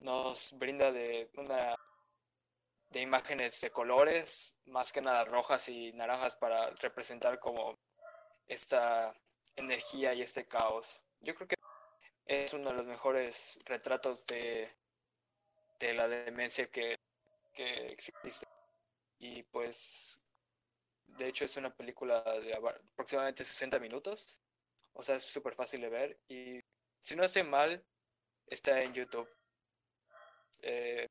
nos 0.01 0.53
brinda 0.59 0.93
de 0.93 1.31
una 1.37 1.77
de 2.91 3.01
imágenes 3.01 3.61
de 3.61 3.71
colores, 3.71 4.57
más 4.67 4.93
que 4.93 5.01
nada 5.01 5.25
rojas 5.25 5.69
y 5.69 5.93
naranjas 5.93 6.37
para 6.37 6.71
representar 6.81 7.41
como 7.41 7.77
esta 8.47 9.13
energía 9.57 10.15
y 10.15 10.23
este 10.23 10.47
caos. 10.47 11.03
Yo 11.21 11.35
creo 11.35 11.49
que 11.49 11.57
es 12.27 12.55
uno 12.55 12.71
de 12.71 12.77
los 12.77 12.87
mejores 12.87 13.59
retratos 13.65 14.25
de, 14.27 14.73
de 15.81 15.95
la 15.95 16.07
demencia 16.07 16.67
que, 16.67 16.97
que 17.53 17.89
existe. 17.89 18.47
Y 19.19 19.43
pues, 19.45 20.21
de 21.07 21.29
hecho 21.29 21.45
es 21.45 21.57
una 21.57 21.75
película 21.75 22.23
de 22.23 22.55
aproximadamente 22.55 23.45
60 23.45 23.79
minutos. 23.79 24.41
O 24.93 25.03
sea, 25.03 25.17
es 25.17 25.25
súper 25.25 25.55
fácil 25.55 25.81
de 25.81 25.89
ver. 25.89 26.21
Y 26.29 26.61
si 27.01 27.17
no 27.17 27.25
estoy 27.25 27.43
mal, 27.43 27.85
está 28.47 28.81
en 28.83 28.95
YouTube. 28.95 29.29
Eh, 30.67 31.07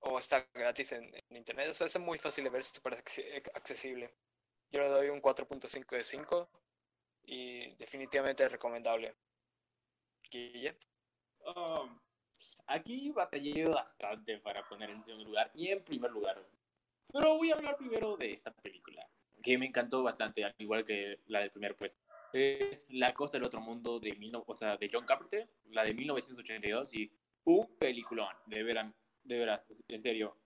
o 0.00 0.18
está 0.18 0.48
gratis 0.54 0.92
en, 0.92 1.12
internet. 1.30 1.68
O 1.70 1.74
sea, 1.74 1.86
es 1.86 1.98
muy 2.00 2.18
fácil 2.18 2.44
de 2.44 2.50
ver, 2.50 2.60
es 2.60 2.68
súper 2.68 2.94
accesible. 2.94 4.10
Yo 4.70 4.80
le 4.80 4.88
doy 4.88 5.08
un 5.10 5.20
4.5 5.20 5.86
de 5.90 6.02
5 6.02 6.48
y 7.24 7.74
definitivamente 7.74 8.48
recomendable. 8.48 9.14
Guille. 10.30 10.78
Um, 11.44 12.00
aquí 12.66 13.10
batallé 13.10 13.68
bastante 13.68 14.38
para 14.38 14.66
poner 14.66 14.90
en 14.90 15.02
segundo 15.02 15.26
lugar 15.26 15.50
y 15.54 15.68
en 15.68 15.84
primer 15.84 16.10
lugar. 16.10 16.42
Pero 17.12 17.36
voy 17.36 17.50
a 17.50 17.54
hablar 17.54 17.76
primero 17.76 18.16
de 18.16 18.32
esta 18.32 18.50
película, 18.52 19.06
que 19.42 19.58
me 19.58 19.66
encantó 19.66 20.02
bastante, 20.02 20.44
al 20.44 20.54
igual 20.56 20.86
que 20.86 21.20
la 21.26 21.40
del 21.40 21.50
primer 21.50 21.76
puesto. 21.76 22.00
Es 22.32 22.86
La 22.88 23.12
Costa 23.12 23.36
del 23.36 23.44
Otro 23.44 23.60
Mundo 23.60 24.00
de, 24.00 24.16
o 24.46 24.54
sea, 24.54 24.78
de 24.78 24.88
John 24.90 25.04
Carpenter, 25.04 25.46
la 25.66 25.84
de 25.84 25.92
1982, 25.92 26.94
y 26.94 27.12
un 27.44 27.76
peliculón, 27.78 28.34
de 28.46 28.62
veras, 28.62 28.94
de 29.22 29.38
veras, 29.38 29.84
en 29.88 30.00
serio. 30.00 30.38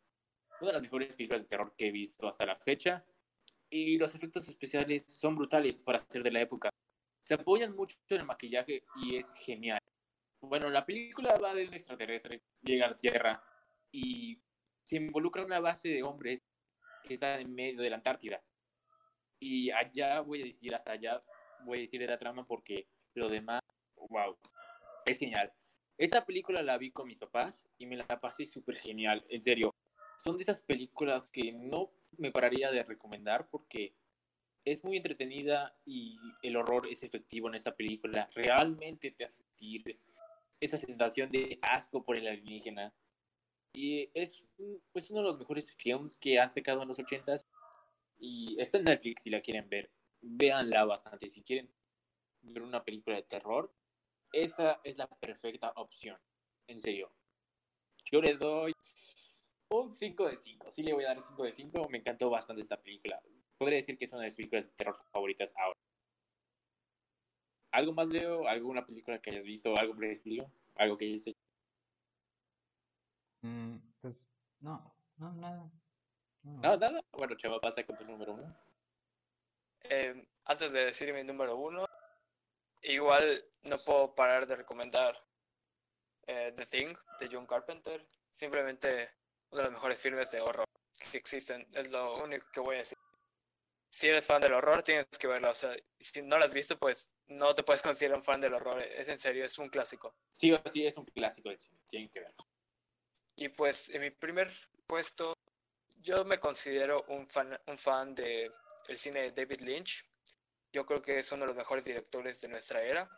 Una 0.60 0.68
de 0.68 0.72
las 0.74 0.82
mejores 0.82 1.14
películas 1.14 1.42
de 1.42 1.48
terror 1.48 1.74
que 1.76 1.88
he 1.88 1.92
visto 1.92 2.26
hasta 2.26 2.46
la 2.46 2.56
fecha. 2.56 3.04
Y 3.68 3.98
los 3.98 4.14
efectos 4.14 4.48
especiales 4.48 5.04
son 5.08 5.36
brutales 5.36 5.80
para 5.80 5.98
ser 5.98 6.22
de 6.22 6.30
la 6.30 6.40
época. 6.40 6.70
Se 7.20 7.34
apoyan 7.34 7.74
mucho 7.74 7.96
en 8.08 8.20
el 8.20 8.26
maquillaje 8.26 8.84
y 9.02 9.16
es 9.16 9.32
genial. 9.34 9.80
Bueno, 10.40 10.70
la 10.70 10.86
película 10.86 11.36
va 11.42 11.54
de 11.54 11.66
un 11.66 11.74
extraterrestre, 11.74 12.42
llega 12.62 12.86
a 12.86 12.90
la 12.90 12.96
Tierra 12.96 13.42
y 13.90 14.40
se 14.84 14.96
involucra 14.96 15.44
una 15.44 15.58
base 15.58 15.88
de 15.88 16.02
hombres 16.02 16.40
que 17.02 17.14
está 17.14 17.40
en 17.40 17.54
medio 17.54 17.82
de 17.82 17.90
la 17.90 17.96
Antártida. 17.96 18.42
Y 19.40 19.70
allá 19.70 20.20
voy 20.20 20.42
a 20.42 20.44
decir, 20.44 20.74
hasta 20.74 20.92
allá 20.92 21.22
voy 21.64 21.78
a 21.78 21.80
decir 21.82 22.00
de 22.00 22.06
la 22.06 22.18
trama 22.18 22.46
porque 22.46 22.88
lo 23.14 23.28
demás, 23.28 23.62
wow, 23.96 24.38
es 25.04 25.18
genial. 25.18 25.52
Esta 25.98 26.26
película 26.26 26.62
la 26.62 26.76
vi 26.76 26.90
con 26.90 27.06
mis 27.06 27.18
papás 27.18 27.66
y 27.78 27.86
me 27.86 27.96
la 27.96 28.06
pasé 28.20 28.46
súper 28.46 28.76
genial, 28.76 29.24
en 29.28 29.42
serio. 29.42 29.74
Son 30.18 30.36
de 30.36 30.42
esas 30.42 30.60
películas 30.60 31.28
que 31.28 31.52
no 31.52 31.90
me 32.18 32.30
pararía 32.30 32.70
de 32.70 32.82
recomendar 32.82 33.48
porque 33.48 33.94
es 34.64 34.82
muy 34.84 34.96
entretenida 34.96 35.78
y 35.84 36.18
el 36.42 36.56
horror 36.56 36.86
es 36.88 37.02
efectivo 37.02 37.48
en 37.48 37.54
esta 37.54 37.74
película. 37.74 38.28
Realmente 38.34 39.10
te 39.10 39.24
hace 39.24 39.44
sentir 39.44 40.00
esa 40.60 40.76
sensación 40.76 41.30
de 41.30 41.58
asco 41.62 42.04
por 42.04 42.16
el 42.16 42.26
alienígena. 42.26 42.92
Y 43.72 44.10
es, 44.14 44.42
pues, 44.92 45.10
uno 45.10 45.20
de 45.20 45.26
los 45.26 45.38
mejores 45.38 45.72
films 45.76 46.16
que 46.18 46.38
han 46.38 46.50
sacado 46.50 46.82
en 46.82 46.88
los 46.88 46.98
ochentas. 46.98 47.46
Y 48.18 48.60
está 48.60 48.78
en 48.78 48.84
Netflix 48.84 49.22
si 49.22 49.30
la 49.30 49.40
quieren 49.40 49.68
ver. 49.68 49.90
Véanla 50.20 50.84
bastante. 50.84 51.28
Si 51.28 51.42
quieren 51.42 51.70
ver 52.42 52.62
una 52.62 52.84
película 52.84 53.16
de 53.16 53.22
terror, 53.22 53.72
esta 54.42 54.80
es 54.84 54.98
la 54.98 55.06
perfecta 55.06 55.72
opción. 55.76 56.18
En 56.68 56.80
serio. 56.80 57.10
Yo 58.10 58.20
le 58.20 58.34
doy 58.34 58.72
un 59.70 59.92
5 59.92 60.28
de 60.28 60.36
5. 60.36 60.70
Sí 60.70 60.82
le 60.82 60.92
voy 60.92 61.04
a 61.04 61.08
dar 61.08 61.16
un 61.18 61.22
5 61.22 61.42
de 61.44 61.52
5. 61.52 61.88
Me 61.88 61.98
encantó 61.98 62.30
bastante 62.30 62.62
esta 62.62 62.80
película. 62.80 63.20
Podría 63.58 63.76
decir 63.76 63.96
que 63.96 64.04
es 64.04 64.12
una 64.12 64.22
de 64.22 64.28
mis 64.28 64.36
películas 64.36 64.64
de 64.64 64.72
terror 64.72 64.96
favoritas 65.10 65.52
ahora. 65.56 65.78
¿Algo 67.72 67.92
más, 67.92 68.08
Leo? 68.08 68.46
¿Alguna 68.48 68.86
película 68.86 69.20
que 69.20 69.30
hayas 69.30 69.44
visto? 69.44 69.76
¿Algo 69.76 69.94
por 69.94 70.04
el 70.04 70.12
estilo? 70.12 70.50
¿Algo 70.76 70.96
que 70.96 71.06
hayas 71.06 71.26
hecho? 71.26 71.38
Mm, 73.42 73.76
pues, 74.00 74.32
no, 74.60 74.94
no, 75.16 75.32
nada. 75.34 75.70
No, 76.42 76.76
nada. 76.76 77.04
Bueno, 77.12 77.36
Chava, 77.36 77.60
pasa 77.60 77.84
con 77.84 77.96
tu 77.96 78.04
número 78.04 78.34
uno. 78.34 78.56
Eh, 79.82 80.26
antes 80.44 80.72
de 80.72 80.86
decir 80.86 81.12
mi 81.12 81.22
número 81.22 81.56
uno, 81.56 81.85
igual 82.92 83.44
no 83.62 83.82
puedo 83.84 84.14
parar 84.14 84.46
de 84.46 84.56
recomendar 84.56 85.22
eh, 86.26 86.52
The 86.54 86.66
Thing 86.66 86.94
de 87.20 87.28
John 87.30 87.46
Carpenter. 87.46 88.06
Simplemente 88.30 89.10
uno 89.50 89.62
de 89.62 89.64
los 89.64 89.72
mejores 89.72 90.00
filmes 90.00 90.30
de 90.30 90.40
horror 90.40 90.66
que 91.10 91.18
existen. 91.18 91.66
Es 91.72 91.90
lo 91.90 92.22
único 92.22 92.46
que 92.52 92.60
voy 92.60 92.76
a 92.76 92.78
decir. 92.78 92.98
Si 93.88 94.08
eres 94.08 94.26
fan 94.26 94.40
del 94.40 94.52
horror, 94.52 94.82
tienes 94.82 95.06
que 95.18 95.26
verlo. 95.26 95.50
O 95.50 95.54
sea, 95.54 95.74
si 95.98 96.22
no 96.22 96.38
lo 96.38 96.44
has 96.44 96.52
visto, 96.52 96.78
pues 96.78 97.14
no 97.28 97.54
te 97.54 97.62
puedes 97.62 97.82
considerar 97.82 98.16
un 98.16 98.22
fan 98.22 98.40
del 98.40 98.54
horror. 98.54 98.82
Es 98.82 99.08
en 99.08 99.18
serio, 99.18 99.44
es 99.44 99.58
un 99.58 99.68
clásico. 99.68 100.14
Sí 100.30 100.52
o 100.52 100.60
sí, 100.70 100.86
es 100.86 100.96
un 100.96 101.04
clásico 101.06 101.50
Tienen 101.88 102.10
que 102.10 102.20
verlo. 102.20 102.46
Y 103.36 103.48
pues 103.48 103.90
en 103.90 104.02
mi 104.02 104.10
primer 104.10 104.50
puesto, 104.86 105.34
yo 106.02 106.24
me 106.24 106.38
considero 106.38 107.04
un 107.08 107.26
fan, 107.26 107.58
un 107.66 107.78
fan 107.78 108.14
de 108.14 108.50
el 108.88 108.98
cine 108.98 109.22
de 109.22 109.32
David 109.32 109.60
Lynch. 109.62 110.04
Yo 110.76 110.84
creo 110.84 111.00
que 111.00 111.16
es 111.16 111.32
uno 111.32 111.44
de 111.44 111.46
los 111.46 111.56
mejores 111.56 111.86
directores 111.86 112.38
de 112.42 112.48
nuestra 112.48 112.82
era. 112.82 113.08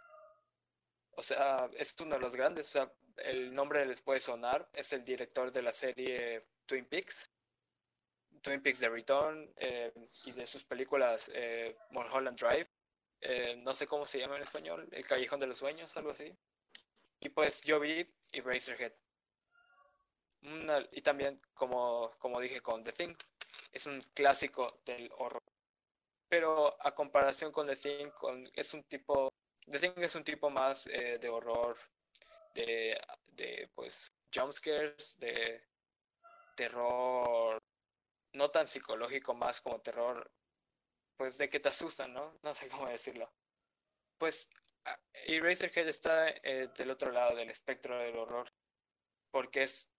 O 1.10 1.20
sea, 1.20 1.68
es 1.76 1.92
uno 1.98 2.14
de 2.14 2.20
los 2.20 2.36
grandes. 2.36 2.68
O 2.68 2.70
sea, 2.70 2.92
el 3.16 3.52
nombre 3.52 3.84
les 3.84 4.00
puede 4.00 4.20
sonar. 4.20 4.70
Es 4.72 4.92
el 4.92 5.02
director 5.02 5.50
de 5.50 5.62
la 5.62 5.72
serie 5.72 6.46
Twin 6.66 6.84
Peaks. 6.84 7.32
Twin 8.42 8.62
Peaks 8.62 8.78
The 8.78 8.88
Return 8.88 9.52
eh, 9.56 9.92
y 10.24 10.30
de 10.30 10.46
sus 10.46 10.62
películas 10.62 11.32
eh, 11.34 11.76
Mulholland 11.90 12.38
Drive. 12.38 12.68
Eh, 13.22 13.56
no 13.56 13.72
sé 13.72 13.88
cómo 13.88 14.04
se 14.04 14.20
llama 14.20 14.36
en 14.36 14.42
español, 14.42 14.88
El 14.92 15.04
Callejón 15.04 15.40
de 15.40 15.48
los 15.48 15.56
Sueños, 15.56 15.96
algo 15.96 16.10
así. 16.10 16.32
Y 17.18 17.28
pues 17.30 17.62
yo 17.62 17.80
vi 17.80 18.08
Eraserhead. 18.30 18.92
y 20.92 21.00
también, 21.02 21.42
como, 21.54 22.12
como 22.18 22.40
dije 22.40 22.60
con 22.60 22.84
The 22.84 22.92
Thing, 22.92 23.16
es 23.72 23.86
un 23.86 24.00
clásico 24.14 24.80
del 24.84 25.10
horror. 25.18 25.42
Pero 26.28 26.76
a 26.80 26.94
comparación 26.94 27.52
con 27.52 27.66
The 27.66 27.76
Thing, 27.76 28.10
es 28.54 28.74
un 28.74 28.84
tipo 28.84 29.32
The 29.70 29.78
Thing 29.78 29.92
es 29.96 30.14
un 30.14 30.24
tipo 30.24 30.50
más 30.50 30.86
eh, 30.86 31.18
de 31.18 31.28
horror, 31.28 31.76
de, 32.54 32.98
de 33.26 33.70
pues 33.74 34.12
jumpscares, 34.34 35.18
de 35.18 35.62
terror 36.56 37.62
no 38.32 38.50
tan 38.50 38.66
psicológico, 38.66 39.34
más 39.34 39.60
como 39.60 39.80
terror, 39.80 40.30
pues 41.16 41.38
de 41.38 41.48
que 41.48 41.60
te 41.60 41.68
asustan, 41.68 42.12
¿no? 42.12 42.38
No 42.42 42.54
sé 42.54 42.68
cómo 42.68 42.88
decirlo. 42.88 43.30
Pues 44.18 44.48
Eraserhead 45.12 45.88
está 45.88 46.28
eh, 46.28 46.68
del 46.76 46.90
otro 46.90 47.10
lado 47.10 47.36
del 47.36 47.50
espectro 47.50 47.98
del 47.98 48.16
horror, 48.16 48.48
porque 49.30 49.62
es, 49.62 49.90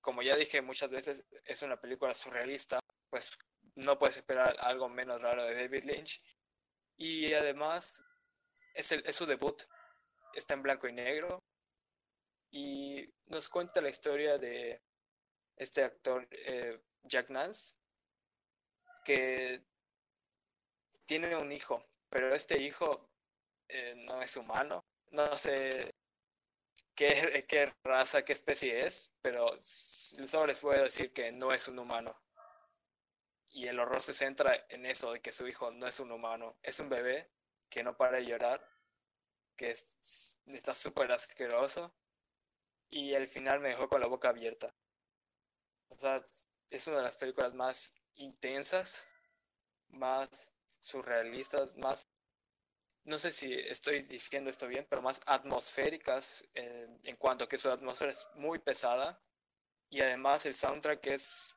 como 0.00 0.22
ya 0.22 0.36
dije 0.36 0.62
muchas 0.62 0.90
veces, 0.90 1.26
es 1.44 1.62
una 1.62 1.80
película 1.80 2.12
surrealista, 2.14 2.80
pues 3.10 3.30
no 3.84 3.98
puedes 3.98 4.16
esperar 4.16 4.56
algo 4.60 4.88
menos 4.88 5.20
raro 5.20 5.44
de 5.44 5.54
David 5.54 5.84
Lynch. 5.84 6.22
Y 6.96 7.32
además 7.32 8.04
es, 8.74 8.94
su 9.10 9.26
debut. 9.26 9.62
Está 10.34 10.54
en 10.54 10.62
blanco 10.62 10.88
y 10.88 10.92
negro. 10.92 11.42
Y 12.50 13.12
nos 13.26 13.48
cuenta 13.48 13.80
la 13.80 13.90
historia 13.90 14.38
de 14.38 14.82
este 15.56 15.84
actor, 15.84 16.26
eh, 16.30 16.80
Jack 17.02 17.30
Nance, 17.30 17.74
que 19.04 19.64
tiene 21.06 21.36
un 21.36 21.52
hijo, 21.52 21.84
pero 22.08 22.34
este 22.34 22.60
hijo 22.60 23.08
eh, 23.68 23.94
no 23.96 24.20
es 24.22 24.36
humano. 24.36 24.84
No 25.10 25.36
sé 25.36 25.94
qué, 26.94 27.44
qué 27.48 27.72
raza, 27.84 28.24
qué 28.24 28.32
especie 28.32 28.84
es, 28.84 29.12
pero 29.22 29.54
solo 29.60 30.46
les 30.46 30.60
puedo 30.60 30.82
decir 30.82 31.12
que 31.12 31.32
no 31.32 31.52
es 31.52 31.68
un 31.68 31.78
humano. 31.78 32.16
Y 33.50 33.66
el 33.66 33.80
horror 33.80 34.00
se 34.00 34.14
centra 34.14 34.66
en 34.68 34.86
eso, 34.86 35.12
de 35.12 35.20
que 35.20 35.32
su 35.32 35.46
hijo 35.48 35.70
no 35.70 35.86
es 35.86 35.98
un 36.00 36.12
humano, 36.12 36.56
es 36.62 36.78
un 36.80 36.88
bebé 36.88 37.30
que 37.68 37.82
no 37.82 37.96
para 37.96 38.18
de 38.18 38.26
llorar, 38.26 38.64
que 39.56 39.70
está 39.70 40.74
súper 40.74 41.10
asqueroso. 41.12 41.94
Y 42.88 43.14
al 43.14 43.26
final 43.26 43.60
me 43.60 43.68
dejó 43.68 43.88
con 43.88 44.00
la 44.00 44.06
boca 44.06 44.28
abierta. 44.28 44.74
O 45.88 45.98
sea, 45.98 46.22
es 46.70 46.86
una 46.86 46.98
de 46.98 47.02
las 47.02 47.16
películas 47.16 47.54
más 47.54 47.92
intensas, 48.14 49.08
más 49.88 50.54
surrealistas, 50.78 51.76
más, 51.76 52.08
no 53.04 53.18
sé 53.18 53.32
si 53.32 53.52
estoy 53.52 54.02
diciendo 54.02 54.50
esto 54.50 54.66
bien, 54.66 54.86
pero 54.88 55.02
más 55.02 55.20
atmosféricas 55.26 56.48
en 56.54 57.16
cuanto 57.16 57.44
a 57.44 57.48
que 57.48 57.58
su 57.58 57.68
atmósfera 57.68 58.12
es 58.12 58.26
muy 58.34 58.58
pesada. 58.58 59.20
Y 59.88 60.00
además 60.00 60.46
el 60.46 60.54
soundtrack 60.54 61.06
es 61.08 61.56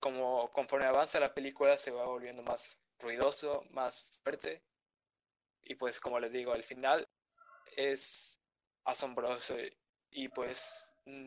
como 0.00 0.50
conforme 0.52 0.86
avanza 0.86 1.20
la 1.20 1.34
película 1.34 1.76
se 1.76 1.90
va 1.90 2.04
volviendo 2.04 2.42
más 2.42 2.80
ruidoso, 3.00 3.64
más 3.70 4.20
fuerte 4.22 4.62
Y 5.62 5.74
pues 5.76 6.00
como 6.00 6.20
les 6.20 6.32
digo, 6.32 6.52
al 6.52 6.64
final 6.64 7.08
es 7.76 8.40
asombroso 8.84 9.56
y 10.10 10.28
pues 10.28 10.88
mm, 11.06 11.26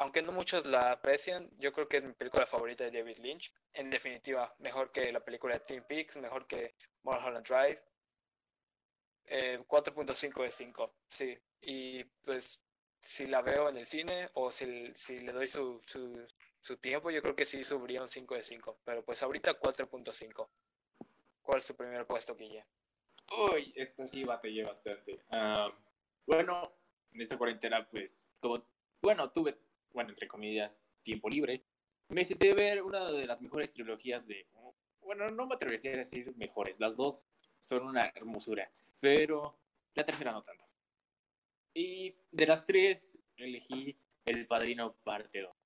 aunque 0.00 0.22
no 0.22 0.30
muchos 0.32 0.64
la 0.66 0.92
aprecian, 0.92 1.50
yo 1.58 1.72
creo 1.72 1.88
que 1.88 1.96
es 1.96 2.04
mi 2.04 2.12
película 2.12 2.46
favorita 2.46 2.84
de 2.84 2.92
David 2.92 3.18
Lynch. 3.18 3.52
En 3.72 3.90
definitiva, 3.90 4.54
mejor 4.58 4.92
que 4.92 5.10
la 5.10 5.24
película 5.24 5.54
de 5.54 5.60
Twin 5.60 5.82
Peaks, 5.82 6.16
mejor 6.18 6.46
que 6.46 6.76
Mulholland 7.02 7.44
Drive. 7.46 7.82
4.5 9.26 10.40
eh, 10.40 10.42
de 10.44 10.52
5, 10.52 10.94
sí. 11.08 11.38
Y 11.60 12.04
pues 12.24 12.62
si 13.00 13.26
la 13.26 13.42
veo 13.42 13.68
en 13.68 13.76
el 13.76 13.86
cine 13.86 14.28
o 14.34 14.52
si, 14.52 14.94
si 14.94 15.18
le 15.18 15.32
doy 15.32 15.48
su, 15.48 15.82
su, 15.84 16.24
su, 16.68 16.76
tiempo, 16.76 17.10
yo 17.10 17.22
creo 17.22 17.34
que 17.34 17.46
sí 17.46 17.64
subiría 17.64 18.02
un 18.02 18.08
5 18.08 18.34
de 18.34 18.42
5. 18.42 18.78
Pero 18.84 19.04
pues 19.04 19.22
ahorita 19.22 19.58
4.5. 19.58 20.48
¿Cuál 21.42 21.58
es 21.58 21.64
su 21.64 21.74
primer 21.74 22.06
puesto, 22.06 22.36
Guille? 22.36 22.64
Uy, 23.52 23.72
esta 23.76 24.06
sí 24.06 24.24
batallé 24.24 24.64
bastante. 24.64 25.20
Ah, 25.30 25.70
bueno, 26.26 26.72
en 27.12 27.20
esta 27.20 27.36
cuarentena, 27.36 27.88
pues, 27.88 28.24
como, 28.40 28.64
bueno, 29.00 29.30
tuve 29.30 29.58
bueno, 29.92 30.10
entre 30.10 30.28
comillas, 30.28 30.80
tiempo 31.02 31.28
libre, 31.28 31.64
me 32.08 32.24
senté 32.24 32.52
a 32.52 32.54
ver 32.54 32.82
una 32.82 33.10
de 33.10 33.26
las 33.26 33.40
mejores 33.40 33.70
trilogías 33.70 34.26
de... 34.26 34.46
Bueno, 35.00 35.28
no 35.30 35.46
me 35.46 35.54
atrevería 35.54 35.92
a 35.92 35.96
decir 35.96 36.34
mejores, 36.36 36.78
las 36.80 36.96
dos 36.96 37.26
son 37.58 37.82
una 37.84 38.12
hermosura, 38.14 38.70
pero 39.00 39.58
la 39.94 40.04
tercera 40.04 40.32
no 40.32 40.42
tanto. 40.42 40.64
Y 41.74 42.14
de 42.30 42.46
las 42.46 42.66
tres, 42.66 43.18
elegí 43.36 43.98
El 44.24 44.46
Padrino 44.46 44.94
Parte 45.02 45.40
2. 45.40 45.57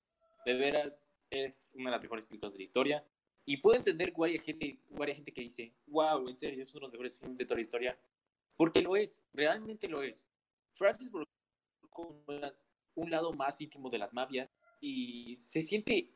De 0.45 0.53
veras, 0.55 1.05
es 1.29 1.71
una 1.75 1.85
de 1.85 1.91
las 1.91 2.01
mejores 2.01 2.25
películas 2.25 2.53
de 2.53 2.59
la 2.59 2.63
historia. 2.63 3.07
Y 3.45 3.57
puedo 3.57 3.75
entender 3.75 4.13
que 4.13 4.25
hay 4.25 4.39
gente, 4.39 4.79
hay 4.99 5.15
gente 5.15 5.33
que 5.33 5.41
dice, 5.41 5.73
wow, 5.87 6.27
en 6.27 6.37
serio, 6.37 6.61
es 6.61 6.69
uno 6.73 6.81
de 6.81 6.83
los 6.85 6.91
mejores 6.93 7.19
filmes 7.19 7.37
de 7.37 7.45
toda 7.45 7.57
la 7.57 7.63
historia. 7.63 7.99
Porque 8.55 8.81
lo 8.81 8.95
es, 8.95 9.19
realmente 9.33 9.87
lo 9.87 10.01
es. 10.01 10.27
Francis 10.73 11.09
Ford 11.09 11.27
un 12.95 13.09
lado 13.09 13.33
más 13.33 13.59
íntimo 13.59 13.89
de 13.89 13.97
las 13.97 14.13
mafias 14.13 14.53
y 14.79 15.35
se 15.35 15.61
siente 15.61 16.09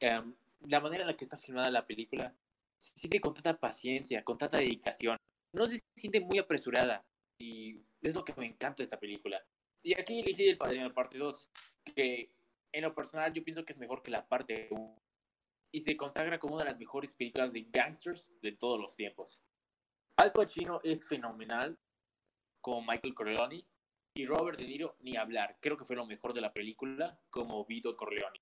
em, 0.00 0.34
la 0.68 0.80
manera 0.80 1.02
en 1.02 1.08
la 1.08 1.16
que 1.16 1.24
está 1.24 1.36
filmada 1.36 1.70
la 1.70 1.86
película 1.86 2.34
se 2.82 2.98
siente 2.98 3.20
con 3.20 3.34
tanta 3.34 3.58
paciencia, 3.58 4.24
con 4.24 4.38
tanta 4.38 4.58
dedicación. 4.58 5.16
No 5.52 5.66
se 5.66 5.80
siente 5.96 6.20
muy 6.20 6.38
apresurada 6.38 7.04
y 7.38 7.80
es 8.00 8.14
lo 8.14 8.24
que 8.24 8.34
me 8.34 8.46
encanta 8.46 8.78
de 8.78 8.84
esta 8.84 8.98
película. 8.98 9.40
Y 9.82 9.98
aquí 9.98 10.20
elegí 10.20 10.48
el 10.48 10.58
Padrino 10.58 10.92
parte 10.92 11.18
2, 11.18 11.48
que 11.94 12.32
en 12.72 12.82
lo 12.82 12.94
personal 12.94 13.32
yo 13.32 13.44
pienso 13.44 13.64
que 13.64 13.72
es 13.72 13.78
mejor 13.78 14.02
que 14.02 14.10
la 14.10 14.26
parte 14.26 14.68
1 14.70 15.02
y 15.74 15.80
se 15.80 15.96
consagra 15.96 16.38
como 16.38 16.54
una 16.54 16.64
de 16.64 16.70
las 16.70 16.78
mejores 16.78 17.12
películas 17.12 17.52
de 17.52 17.62
gangsters 17.70 18.32
de 18.40 18.52
todos 18.52 18.78
los 18.78 18.96
tiempos. 18.96 19.42
Al 20.18 20.32
Pacino 20.32 20.80
es 20.82 21.06
fenomenal 21.06 21.78
como 22.60 22.82
Michael 22.82 23.14
Corleone 23.14 23.66
y 24.14 24.26
Robert 24.26 24.58
De 24.58 24.66
Niro, 24.66 24.96
ni 25.00 25.16
hablar. 25.16 25.58
Creo 25.60 25.76
que 25.76 25.84
fue 25.84 25.96
lo 25.96 26.06
mejor 26.06 26.34
de 26.34 26.42
la 26.42 26.52
película 26.52 27.18
como 27.30 27.64
Vito 27.64 27.96
Corleone. 27.96 28.40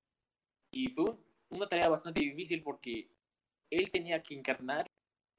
Y 0.72 0.88
fue 0.88 1.16
una 1.50 1.68
tarea 1.68 1.88
bastante 1.88 2.20
difícil 2.20 2.62
porque 2.62 3.10
él 3.70 3.90
tenía 3.90 4.22
que 4.22 4.34
encarnar 4.34 4.90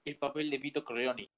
el 0.05 0.17
papel 0.17 0.49
de 0.49 0.57
Vito 0.57 0.83
Corleone. 0.83 1.29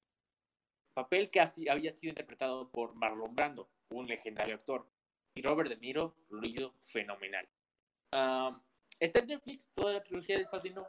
Papel 0.94 1.30
que 1.30 1.40
había 1.68 1.90
sido 1.90 2.10
interpretado 2.10 2.70
por 2.70 2.94
Marlon 2.94 3.34
Brando, 3.34 3.68
un 3.90 4.06
legendario 4.06 4.54
actor. 4.54 4.88
Y 5.34 5.42
Robert 5.42 5.68
De 5.68 5.76
Niro 5.76 6.14
lo 6.30 6.46
hizo 6.46 6.72
fenomenal. 6.80 7.48
está 9.00 9.20
en 9.20 9.26
Netflix 9.26 9.68
toda 9.72 9.92
la 9.94 10.02
trilogía 10.02 10.36
del 10.36 10.48
Padrino. 10.48 10.86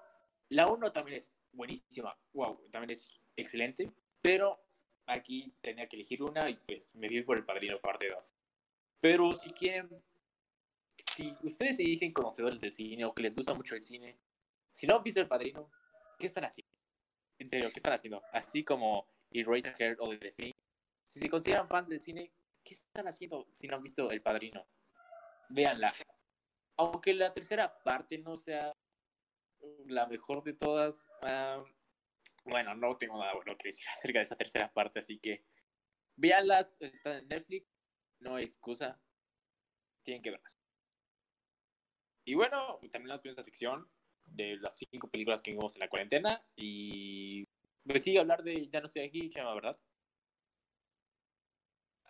La 0.49 0.67
1 0.67 0.91
también 0.91 1.17
es 1.17 1.33
buenísima. 1.51 2.15
Wow, 2.33 2.69
también 2.71 2.91
es 2.91 3.19
excelente. 3.35 3.91
Pero 4.21 4.59
aquí 5.07 5.53
tenía 5.61 5.87
que 5.87 5.95
elegir 5.95 6.21
una 6.23 6.49
y 6.49 6.55
pues 6.55 6.95
me 6.95 7.07
fui 7.07 7.23
por 7.23 7.37
el 7.37 7.45
padrino 7.45 7.79
parte 7.79 8.07
2. 8.07 8.35
Pero 8.99 9.33
si 9.33 9.51
quieren, 9.51 9.89
si 11.11 11.35
ustedes 11.43 11.77
se 11.77 11.83
dicen 11.83 12.11
conocedores 12.11 12.59
del 12.59 12.73
cine 12.73 13.05
o 13.05 13.13
que 13.13 13.23
les 13.23 13.35
gusta 13.35 13.53
mucho 13.53 13.75
el 13.75 13.83
cine, 13.83 14.17
si 14.71 14.87
no 14.87 14.97
han 14.97 15.03
visto 15.03 15.19
el 15.21 15.27
padrino, 15.27 15.69
¿qué 16.17 16.27
están 16.27 16.45
haciendo? 16.45 16.73
En 17.39 17.49
serio, 17.49 17.69
¿qué 17.69 17.79
están 17.79 17.93
haciendo? 17.93 18.21
Así 18.31 18.63
como 18.63 19.07
Eraserhead 19.31 19.97
o 19.99 20.17
The 20.17 20.31
Thing. 20.31 20.53
Si 21.03 21.19
se 21.19 21.29
consideran 21.29 21.67
fans 21.67 21.87
del 21.87 22.01
cine, 22.01 22.31
¿qué 22.65 22.73
están 22.73 23.07
haciendo 23.07 23.47
si 23.53 23.67
no 23.67 23.77
han 23.77 23.83
visto 23.83 24.11
el 24.11 24.21
padrino? 24.21 24.67
Véanla. 25.49 25.93
Aunque 26.77 27.13
la 27.13 27.31
tercera 27.31 27.81
parte 27.83 28.17
no 28.17 28.35
sea 28.35 28.73
la 29.85 30.07
mejor 30.07 30.43
de 30.43 30.53
todas, 30.53 31.07
ah, 31.21 31.63
bueno, 32.43 32.75
no 32.75 32.97
tengo 32.97 33.17
nada 33.17 33.33
bueno 33.33 33.53
que 33.55 33.69
decir 33.69 33.85
acerca 33.95 34.19
de 34.19 34.23
esa 34.23 34.35
tercera 34.35 34.73
parte, 34.73 34.99
así 34.99 35.19
que 35.19 35.45
véanlas, 36.17 36.75
están 36.81 37.17
en 37.17 37.27
Netflix, 37.27 37.67
no 38.19 38.35
hay 38.35 38.45
excusa, 38.45 38.99
tienen 40.03 40.21
que 40.21 40.31
verlas. 40.31 40.59
Y 42.25 42.33
bueno, 42.33 42.79
terminamos 42.91 43.21
con 43.21 43.29
esta 43.29 43.43
sección 43.43 43.89
de 44.25 44.57
las 44.57 44.75
cinco 44.91 45.07
películas 45.07 45.43
que 45.43 45.51
vimos 45.51 45.75
en 45.75 45.81
la 45.81 45.89
cuarentena 45.89 46.43
y 46.55 47.47
pues 47.83 48.01
sí, 48.01 48.17
hablar 48.17 48.43
de 48.43 48.67
Ya 48.69 48.79
no 48.79 48.87
estoy 48.87 49.03
aquí, 49.03 49.29
Chema, 49.29 49.53
¿verdad? 49.53 49.79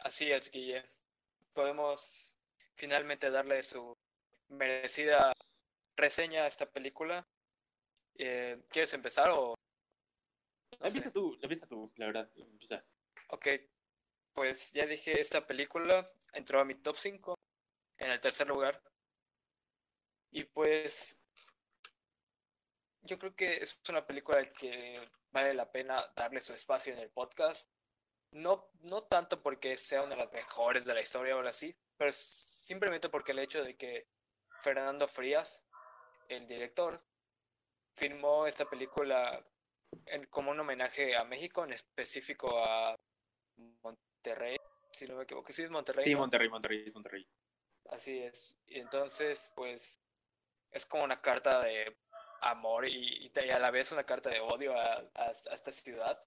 Así 0.05 0.31
es, 0.31 0.51
Guille. 0.51 0.85
Podemos 1.51 2.37
finalmente 2.75 3.31
darle 3.31 3.63
su 3.63 3.97
merecida 4.49 5.33
reseña 5.97 6.43
a 6.43 6.47
esta 6.47 6.71
película. 6.71 7.27
Eh, 8.13 8.63
¿Quieres 8.69 8.93
empezar 8.93 9.31
o 9.31 9.55
empieza 10.79 11.11
tú, 11.11 11.35
empieza 11.41 11.65
tú, 11.65 11.91
la 11.95 12.05
verdad. 12.05 12.29
Empieza. 12.35 12.85
Ok, 13.29 13.47
pues 14.33 14.73
ya 14.73 14.85
dije, 14.85 15.19
esta 15.19 15.47
película 15.47 16.07
entró 16.33 16.59
a 16.59 16.65
mi 16.65 16.75
top 16.75 16.97
5 16.97 17.33
en 17.97 18.11
el 18.11 18.19
tercer 18.19 18.47
lugar. 18.47 18.79
Y 20.29 20.43
pues 20.43 21.19
yo 23.01 23.17
creo 23.17 23.35
que 23.35 23.55
es 23.55 23.81
una 23.89 24.05
película 24.05 24.43
que 24.51 25.01
vale 25.31 25.55
la 25.55 25.71
pena 25.71 26.05
darle 26.15 26.41
su 26.41 26.53
espacio 26.53 26.93
en 26.93 26.99
el 26.99 27.09
podcast. 27.09 27.74
No, 28.35 28.69
no 28.81 29.03
tanto 29.03 29.41
porque 29.41 29.77
sea 29.77 30.01
una 30.01 30.15
de 30.15 30.23
las 30.23 30.33
mejores 30.33 30.83
de 30.83 30.93
la 30.93 30.99
historia 30.99 31.35
ahora 31.35 31.53
sí, 31.53 31.73
pero 31.95 32.11
simplemente 32.11 33.07
porque 33.07 33.31
el 33.31 33.39
hecho 33.39 33.63
de 33.63 33.77
que 33.77 34.09
Fernando 34.59 35.07
Frías, 35.07 35.65
el 36.27 36.45
director, 36.45 37.01
filmó 37.95 38.45
esta 38.45 38.69
película 38.69 39.41
como 40.29 40.51
un 40.51 40.59
homenaje 40.59 41.15
a 41.15 41.23
México, 41.23 41.63
en 41.63 41.71
específico 41.71 42.59
a 42.59 42.99
Monterrey, 43.81 44.57
si 44.91 45.05
no 45.07 45.15
me 45.15 45.23
equivoco. 45.23 45.53
Sí, 45.53 45.63
es 45.63 45.69
Monterrey. 45.69 46.03
Sí, 46.03 46.13
Monterrey, 46.13 46.49
Monterrey, 46.49 46.83
es 46.85 46.93
Monterrey. 46.93 47.25
Así 47.89 48.19
es. 48.19 48.57
Y 48.67 48.79
entonces, 48.81 49.53
pues, 49.55 50.01
es 50.71 50.85
como 50.85 51.05
una 51.05 51.21
carta 51.21 51.61
de 51.61 51.97
amor 52.41 52.85
y, 52.85 53.31
y 53.33 53.49
a 53.49 53.59
la 53.59 53.71
vez 53.71 53.93
una 53.93 54.03
carta 54.03 54.29
de 54.29 54.41
odio 54.41 54.77
a, 54.77 55.09
a, 55.13 55.31
esta 55.31 55.71
ciudad. 55.71 56.19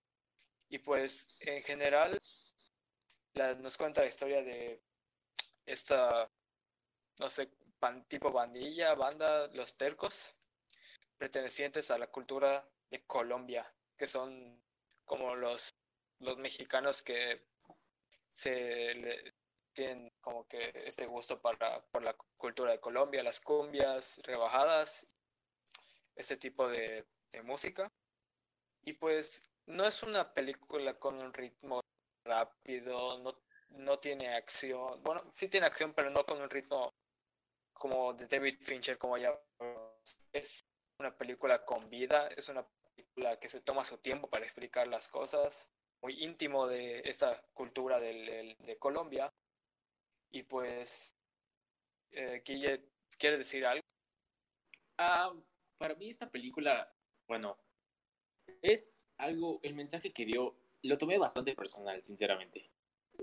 Y 0.68 0.78
pues, 0.78 1.34
en 1.40 1.62
general, 1.62 2.20
nos 3.58 3.76
cuenta 3.78 4.02
la 4.02 4.08
historia 4.08 4.42
de 4.42 4.82
esta, 5.64 6.30
no 7.18 7.30
sé, 7.30 7.50
tipo 8.08 8.32
bandilla, 8.32 8.94
banda, 8.94 9.48
los 9.48 9.76
tercos, 9.76 10.36
pertenecientes 11.16 11.90
a 11.90 11.98
la 11.98 12.08
cultura 12.08 12.68
de 12.90 13.04
Colombia, 13.04 13.72
que 13.96 14.06
son 14.06 14.62
como 15.04 15.34
los, 15.36 15.74
los 16.18 16.36
mexicanos 16.38 17.02
que 17.02 17.46
se 18.28 19.34
tienen 19.72 20.12
como 20.20 20.46
que 20.46 20.72
este 20.84 21.06
gusto 21.06 21.40
para, 21.40 21.82
por 21.86 22.02
la 22.02 22.14
cultura 22.36 22.72
de 22.72 22.80
Colombia, 22.80 23.22
las 23.22 23.40
cumbias, 23.40 24.20
rebajadas, 24.24 25.08
este 26.14 26.36
tipo 26.36 26.68
de 26.68 27.06
música. 27.44 27.90
Y 28.82 28.94
pues 28.94 29.50
no 29.68 29.84
es 29.84 30.02
una 30.02 30.32
película 30.32 30.98
con 30.98 31.22
un 31.22 31.32
ritmo 31.32 31.80
rápido, 32.24 33.18
no, 33.18 33.38
no 33.70 33.98
tiene 33.98 34.34
acción. 34.34 35.02
Bueno, 35.02 35.24
sí 35.32 35.48
tiene 35.48 35.66
acción, 35.66 35.92
pero 35.94 36.10
no 36.10 36.24
con 36.24 36.40
un 36.40 36.50
ritmo 36.50 36.92
como 37.72 38.12
de 38.14 38.26
David 38.26 38.58
Fincher, 38.62 38.98
como 38.98 39.18
ya 39.18 39.38
es 40.32 40.60
una 40.98 41.16
película 41.16 41.64
con 41.64 41.88
vida, 41.88 42.28
es 42.28 42.48
una 42.48 42.66
película 42.96 43.38
que 43.38 43.48
se 43.48 43.60
toma 43.60 43.84
su 43.84 43.98
tiempo 43.98 44.28
para 44.28 44.44
explicar 44.44 44.88
las 44.88 45.08
cosas, 45.08 45.70
muy 46.02 46.14
íntimo 46.24 46.66
de 46.66 47.00
esa 47.00 47.40
cultura 47.52 48.00
del, 48.00 48.56
de 48.58 48.78
Colombia. 48.78 49.32
Y 50.30 50.42
pues, 50.42 51.16
eh, 52.10 52.42
¿quieres 52.44 53.38
decir 53.38 53.66
algo? 53.66 53.82
Ah, 54.98 55.32
para 55.78 55.94
mí 55.94 56.10
esta 56.10 56.28
película, 56.28 56.92
bueno, 57.28 57.56
es 58.62 59.07
algo, 59.18 59.60
el 59.62 59.74
mensaje 59.74 60.12
que 60.12 60.24
dio, 60.24 60.56
lo 60.82 60.98
tomé 60.98 61.18
bastante 61.18 61.54
personal, 61.54 62.02
sinceramente. 62.02 62.70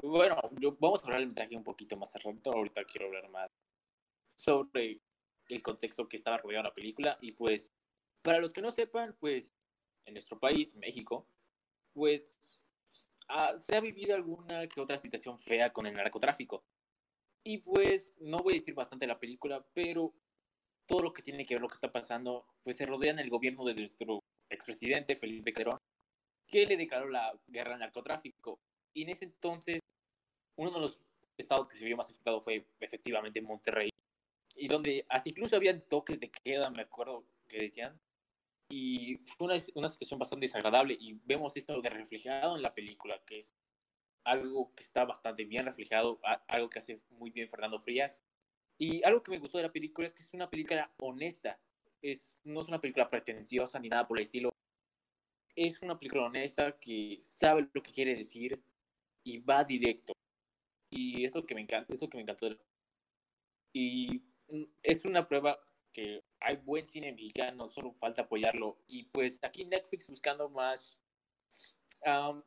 Bueno, 0.04 0.38
yo, 0.60 0.76
vamos 0.80 1.02
a 1.02 1.06
hablar 1.06 1.20
del 1.20 1.30
mensaje 1.30 1.56
un 1.56 1.64
poquito 1.64 1.96
más 1.98 2.14
al 2.16 2.22
rato, 2.22 2.52
ahorita 2.52 2.84
quiero 2.84 3.08
hablar 3.08 3.30
más 3.30 3.52
sobre 4.36 5.02
el 5.48 5.62
contexto 5.62 6.08
que 6.10 6.18
estaba 6.18 6.38
rodeado 6.38 6.64
la 6.64 6.74
película 6.74 7.18
y 7.22 7.32
pues 7.32 7.74
para 8.22 8.40
los 8.40 8.52
que 8.52 8.62
no 8.62 8.72
sepan, 8.72 9.16
pues 9.20 9.54
en 10.06 10.16
nuestro 10.16 10.40
país, 10.40 10.74
México, 10.76 11.28
pues 11.94 12.38
ah, 13.30 13.56
se 13.56 13.76
ha 13.76 13.80
vivido 13.80 14.16
alguna 14.16 14.68
que 14.68 14.82
otra 14.82 14.98
situación 14.98 15.40
fea 15.40 15.72
con 15.72 15.86
el 15.86 15.94
narcotráfico. 15.94 16.66
Y 17.44 17.60
pues 17.60 18.18
no 18.20 18.40
voy 18.40 18.54
a 18.54 18.58
decir 18.58 18.74
bastante 18.74 19.06
la 19.06 19.20
película, 19.20 19.66
pero 19.74 20.14
todo 20.88 21.04
lo 21.04 21.14
que 21.14 21.22
tiene 21.22 21.46
que 21.46 21.56
ver 21.56 21.62
lo 21.62 21.68
que 21.68 21.76
está 21.76 21.92
pasando, 21.92 22.46
pues 22.64 22.78
se 22.78 22.86
rodea 22.86 23.12
en 23.12 23.20
el 23.20 23.30
gobierno 23.30 23.64
de 23.64 23.76
nuestro 23.76 24.24
expresidente 24.50 25.16
Felipe 25.16 25.54
Calderón, 25.54 25.80
que 26.48 26.66
le 26.66 26.78
declaró 26.78 27.10
la 27.10 27.34
guerra 27.48 27.74
al 27.74 27.80
narcotráfico. 27.80 28.60
Y 28.94 29.04
en 29.04 29.10
ese 29.10 29.26
entonces, 29.26 29.80
uno 30.56 30.72
de 30.72 30.80
los 30.80 31.04
estados 31.38 31.68
que 31.68 31.78
se 31.78 31.86
vio 31.86 31.98
más 31.98 32.10
afectado 32.10 32.42
fue 32.42 32.66
efectivamente 32.80 33.42
Monterrey, 33.42 33.90
y 34.56 34.68
donde 34.68 35.06
hasta 35.10 35.30
incluso 35.30 35.56
habían 35.56 35.82
toques 35.82 36.20
de 36.20 36.32
queda, 36.32 36.70
me 36.70 36.82
acuerdo 36.82 37.26
que 37.48 37.60
decían, 37.60 38.00
y 38.70 39.18
fue 39.18 39.48
una, 39.48 39.62
una 39.76 39.90
situación 39.90 40.20
bastante 40.20 40.46
desagradable 40.46 40.98
y 41.00 41.14
vemos 41.26 41.56
esto 41.56 41.82
de 41.82 41.90
reflejado 41.90 42.56
en 42.56 42.62
la 42.62 42.74
película, 42.74 43.22
que 43.26 43.40
es 43.40 43.56
algo 44.24 44.74
que 44.74 44.84
está 44.84 45.06
bastante 45.06 45.46
bien 45.46 45.66
reflejado, 45.66 46.20
algo 46.48 46.70
que 46.70 46.80
hace 46.80 47.02
muy 47.12 47.30
bien 47.30 47.50
Fernando 47.50 47.80
Frías. 47.80 48.22
Y 48.78 49.04
algo 49.04 49.22
que 49.24 49.32
me 49.32 49.40
gustó 49.40 49.58
de 49.58 49.66
la 49.66 49.72
película 49.72 50.08
es 50.08 50.14
que 50.14 50.24
es 50.24 50.30
una 50.34 50.50
película 50.50 50.92
honesta, 51.00 51.60
es, 52.02 52.36
no 52.44 52.62
es 52.62 52.68
una 52.68 52.82
película 52.82 53.10
pretenciosa 53.10 53.80
ni 53.80 53.88
nada 53.88 54.08
por 54.08 54.18
el 54.18 54.24
estilo. 54.24 54.55
Es 55.56 55.82
una 55.82 55.98
película 55.98 56.26
honesta 56.26 56.78
que 56.80 57.20
sabe 57.24 57.68
lo 57.74 57.82
que 57.82 57.92
quiere 57.92 58.16
decir 58.16 58.62
y 59.24 59.40
va 59.40 59.64
directo. 59.64 60.14
Y 60.90 61.24
eso 61.26 61.46
que 61.46 61.56
me 61.56 61.62
encanta, 61.62 61.94
eso 61.94 62.10
que 62.10 62.18
me 62.18 62.24
encantó. 62.24 62.48
Y 63.74 64.24
mm, 64.50 64.64
es 64.84 65.06
una 65.06 65.28
prueba 65.28 65.60
que 65.94 66.24
hay 66.42 66.58
buen 66.58 66.86
cine 66.86 67.12
mexicano, 67.12 67.68
solo 67.68 67.94
falta 67.94 68.24
apoyarlo. 68.24 68.78
Y 68.88 69.04
pues 69.04 69.40
aquí 69.42 69.66
Netflix 69.66 70.08
buscando 70.08 70.50
más 70.50 70.98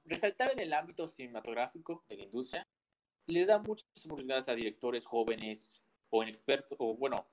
resaltar 0.05 0.53
en 0.53 0.61
el 0.61 0.73
ámbito 0.73 1.09
cinematográfico 1.09 2.05
de 2.09 2.17
la 2.17 2.25
industria, 2.25 2.69
le 3.27 3.45
da 3.45 3.59
muchas 3.59 3.89
oportunidades 4.05 4.49
a 4.49 4.55
directores 4.55 5.05
jóvenes 5.05 5.83
o 6.11 6.23
inexpertos, 6.23 6.77
o 6.81 6.95
bueno, 6.97 7.29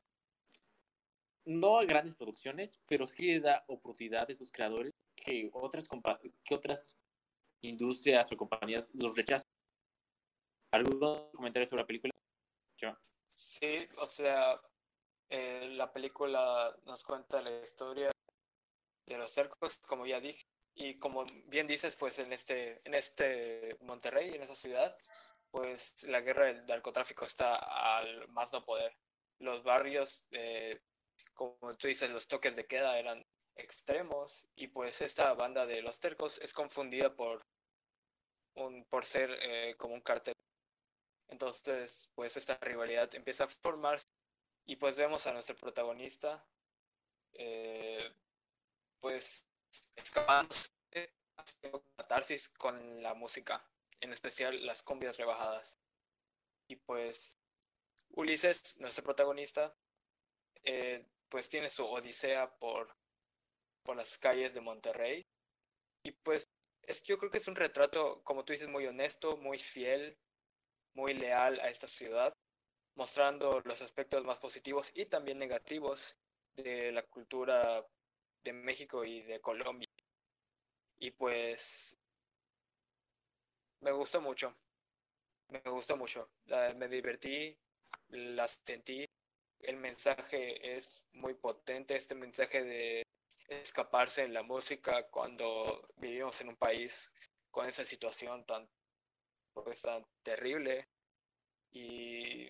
no 1.46 1.78
a 1.78 1.86
grandes 1.86 2.16
producciones, 2.16 2.80
pero 2.88 3.08
sí 3.08 3.28
le 3.28 3.40
da 3.42 3.64
oportunidad 3.68 4.28
a 4.28 4.34
esos 4.34 4.52
creadores 4.52 4.92
que 5.26 5.50
otras, 5.54 5.88
que 6.44 6.56
otras 6.56 6.96
industrias 7.62 8.32
o 8.32 8.38
compañías 8.38 8.88
los 8.94 9.16
rechazan. 9.16 9.50
¿Algún 10.72 11.00
comentario 11.32 11.68
sobre 11.68 11.82
la 11.82 11.88
película? 11.88 12.14
Sí, 13.28 13.88
o 13.98 14.06
sea, 14.06 14.62
eh, 15.30 15.68
la 15.72 15.92
película 15.92 16.74
nos 16.86 17.04
cuenta 17.04 17.42
la 17.42 17.62
historia 17.62 18.12
de 19.08 19.18
los 19.18 19.32
cercos, 19.32 19.78
como 19.88 20.06
ya 20.06 20.20
dije, 20.20 20.46
y 20.76 20.98
como 21.00 21.26
bien 21.48 21.68
dices, 21.68 21.96
pues 21.96 22.20
en 22.20 22.32
este, 22.32 22.82
en 22.86 22.94
este 22.94 23.78
Monterrey, 23.82 24.36
en 24.36 24.44
esa 24.44 24.56
ciudad, 24.56 24.96
pues 25.52 26.04
la 26.08 26.22
guerra 26.22 26.46
del 26.46 26.66
narcotráfico 26.66 27.26
está 27.26 27.56
al 27.56 28.28
más 28.30 28.54
no 28.54 28.64
poder. 28.64 28.96
Los 29.40 29.64
barrios, 29.64 30.28
eh, 30.32 30.82
como 31.34 31.74
tú 31.78 31.88
dices, 31.88 32.12
los 32.12 32.28
toques 32.28 32.56
de 32.56 32.66
queda 32.66 33.00
eran 33.00 33.26
extremos 33.56 34.48
y 34.56 34.68
pues 34.68 35.02
esta 35.02 35.34
banda 35.34 35.66
de 35.66 35.82
los 35.82 36.00
tercos 36.00 36.40
es 36.40 36.54
confundida 36.54 37.16
por 37.16 37.46
un 38.56 38.86
por 38.86 39.06
ser 39.06 39.38
eh, 39.42 39.76
como 39.78 39.94
un 39.94 40.02
cartel 40.02 40.34
entonces 41.30 42.12
pues 42.16 42.38
esta 42.38 42.58
rivalidad 42.62 43.14
empieza 43.16 43.46
a 43.46 43.48
formarse 43.48 44.08
y 44.66 44.76
pues 44.78 44.98
vemos 44.98 45.28
a 45.28 45.34
nuestro 45.34 45.56
protagonista, 45.56 46.44
eh, 47.34 48.12
pues 49.00 49.48
escapándose, 49.96 50.72
catarsis 51.96 52.50
con 52.50 53.04
la 53.04 53.14
música, 53.14 53.64
en 54.02 54.12
especial 54.12 54.66
las 54.66 54.82
cumbias 54.82 55.18
rebajadas. 55.18 55.80
Y 56.68 56.78
pues 56.78 57.38
Ulises, 58.10 58.80
nuestro 58.80 59.04
protagonista, 59.04 59.76
eh, 60.64 61.06
pues 61.30 61.48
tiene 61.48 61.70
su 61.70 61.86
odisea 61.86 62.58
por, 62.58 62.96
por 63.86 63.96
las 63.96 64.18
calles 64.18 64.54
de 64.54 64.62
Monterrey. 64.62 65.26
Y 66.04 66.12
pues 66.12 66.50
es, 66.84 67.04
yo 67.04 67.18
creo 67.18 67.32
que 67.32 67.38
es 67.38 67.48
un 67.48 67.56
retrato, 67.56 68.22
como 68.24 68.44
tú 68.44 68.54
dices, 68.54 68.68
muy 68.68 68.86
honesto, 68.86 69.38
muy 69.38 69.58
fiel, 69.58 70.18
muy 70.94 71.14
leal 71.14 71.60
a 71.62 71.70
esta 71.70 71.88
ciudad 71.88 72.34
mostrando 72.96 73.62
los 73.66 73.82
aspectos 73.82 74.24
más 74.24 74.40
positivos 74.40 74.92
y 74.96 75.06
también 75.06 75.38
negativos 75.38 76.18
de 76.56 76.92
la 76.92 77.04
cultura 77.04 77.86
de 78.44 78.54
México 78.54 79.04
y 79.04 79.22
de 79.22 79.42
Colombia. 79.42 79.90
Y 80.98 81.12
pues 81.12 82.00
me 83.82 83.92
gustó 83.92 84.22
mucho, 84.22 84.56
me 85.50 85.60
gustó 85.70 85.98
mucho, 85.98 86.30
me 86.78 86.88
divertí, 86.88 87.58
la 88.10 88.48
sentí, 88.48 89.06
el 89.60 89.78
mensaje 89.78 90.76
es 90.76 91.04
muy 91.12 91.34
potente, 91.34 91.96
este 91.96 92.16
mensaje 92.16 92.64
de 92.64 93.05
escaparse 93.48 94.24
en 94.24 94.34
la 94.34 94.44
música 94.44 95.08
cuando 95.10 95.88
vivimos 95.98 96.40
en 96.42 96.50
un 96.50 96.56
país 96.56 97.14
con 97.52 97.68
esa 97.68 97.86
situación 97.86 98.46
tan, 98.46 98.70
pues, 99.54 99.84
terrible 100.24 100.90
y 101.72 102.48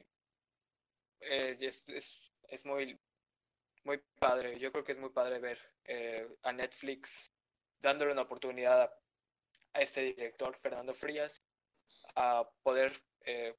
eh, 1.21 1.57
es, 1.59 2.31
es, 2.47 2.65
muy, 2.65 2.99
muy 3.83 3.97
padre. 4.19 4.59
Yo 4.59 4.71
creo 4.71 4.83
que 4.83 4.93
es 4.93 4.97
muy 4.97 5.09
padre 5.09 5.39
ver 5.39 5.59
eh, 5.85 6.27
a 6.43 6.51
Netflix 6.53 7.31
dándole 7.79 8.11
una 8.11 8.23
oportunidad 8.23 8.83
a, 9.73 9.81
este 9.81 10.01
director, 10.01 10.55
Fernando 10.55 10.93
Frías, 10.93 11.39
a 12.15 12.49
poder 12.63 12.93
eh, 13.21 13.55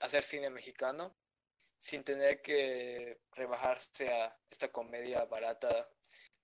hacer 0.00 0.22
cine 0.22 0.50
mexicano 0.50 1.14
sin 1.76 2.04
tener 2.04 2.40
que 2.40 3.20
rebajarse 3.32 4.12
a 4.12 4.38
esta 4.48 4.70
comedia 4.70 5.24
barata 5.24 5.90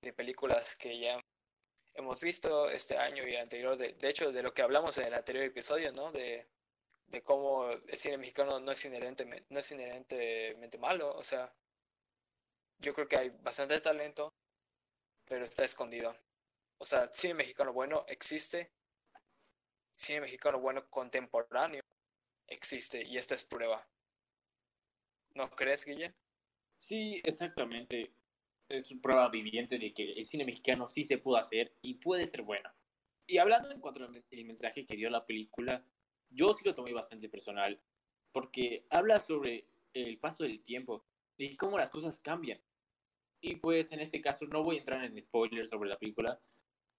de 0.02 0.12
películas 0.12 0.76
que 0.76 0.98
ya 0.98 1.20
hemos 1.94 2.20
visto 2.20 2.68
este 2.70 2.96
año 2.96 3.26
y 3.26 3.32
el 3.32 3.40
anterior, 3.40 3.76
de, 3.76 3.94
de 3.94 4.08
hecho, 4.08 4.32
de 4.32 4.42
lo 4.42 4.54
que 4.54 4.62
hablamos 4.62 4.96
en 4.98 5.06
el 5.06 5.14
anterior 5.14 5.44
episodio, 5.44 5.92
¿no? 5.92 6.12
De, 6.12 6.48
de 7.08 7.22
cómo 7.22 7.70
el 7.70 7.98
cine 7.98 8.18
mexicano 8.18 8.61
no 8.61 8.72
es 8.72 8.84
inherentemente, 8.84 9.46
no 9.50 9.58
es 9.58 9.72
inherentemente 9.72 10.78
malo. 10.78 11.14
O 11.16 11.22
sea, 11.22 11.52
yo 12.78 12.94
creo 12.94 13.08
que 13.08 13.16
hay 13.16 13.30
bastante 13.30 13.80
talento, 13.80 14.32
pero 15.26 15.44
está 15.44 15.64
escondido. 15.64 16.16
O 16.78 16.87
sea, 16.87 17.06
cine 17.08 17.34
mexicano 17.34 17.72
bueno 17.72 18.04
existe. 18.08 18.70
Cine 19.96 20.20
mexicano 20.20 20.61
bueno 20.61 20.88
contemporáneo 20.88 21.82
existe 22.46 23.02
y 23.02 23.16
esta 23.16 23.34
es 23.34 23.44
prueba. 23.44 23.88
¿No 25.34 25.50
crees, 25.50 25.84
Guille? 25.84 26.14
Sí, 26.78 27.20
exactamente. 27.24 28.12
Es 28.68 28.88
prueba 29.02 29.28
viviente 29.31 29.78
de 29.78 29.94
que 29.94 30.12
el 30.12 30.26
cine 30.26 30.44
mexicano 30.44 30.88
sí 30.88 31.02
se 31.02 31.18
puede 31.18 31.40
hacer 31.40 31.74
y 31.81 31.94
puede 31.94 32.26
ser 32.26 32.42
bueno. 32.42 32.70
Y 33.26 33.38
hablando 33.38 33.70
en 33.70 33.81
cuanto 33.81 34.04
al 34.04 34.22
mensaje 34.44 34.87
que 34.87 34.96
dio 34.96 35.11
la 35.11 35.26
película, 35.26 35.85
yo 36.31 36.52
sí 36.52 36.62
lo 36.64 36.74
tomé 36.74 36.92
bastante 36.92 37.28
personal, 37.28 37.81
porque 38.33 38.87
habla 38.90 39.20
sobre 39.20 39.66
el 39.94 40.18
paso 40.18 40.44
del 40.44 40.62
tiempo 40.62 41.04
y 41.37 41.57
cómo 41.57 41.78
las 41.78 41.90
cosas 41.90 42.20
cambian. 42.20 42.61
Y 43.40 43.57
pues 43.57 43.92
en 43.92 44.00
este 44.00 44.20
caso 44.20 44.46
no 44.46 44.62
voy 44.62 44.76
a 44.76 44.81
entrar 44.81 45.04
en 45.04 45.18
spoilers 45.20 45.68
sobre 45.68 45.88
la 45.88 45.98
película, 45.98 46.40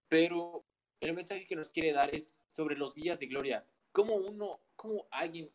pero 0.08 0.66
el 1.00 1.14
mensaje 1.14 1.46
que 1.46 1.56
nos 1.56 1.70
quiere 1.70 1.94
dar 1.94 2.14
es 2.14 2.46
sobre 2.48 2.76
los 2.76 2.94
días 2.94 3.20
de 3.20 3.28
gloria. 3.28 3.66
Cómo 3.92 4.16
uno, 4.16 4.62
cómo 4.76 5.08
alguien, 5.12 5.52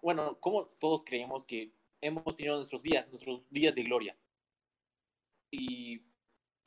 bueno, 0.00 0.38
cómo 0.40 0.66
todos 0.66 1.04
creemos 1.04 1.44
que 1.44 1.72
hemos 2.00 2.36
tenido 2.36 2.56
nuestros 2.56 2.82
días, 2.82 3.08
nuestros 3.08 3.48
días 3.50 3.74
de 3.74 3.82
gloria. 3.82 4.16
Y 5.52 6.02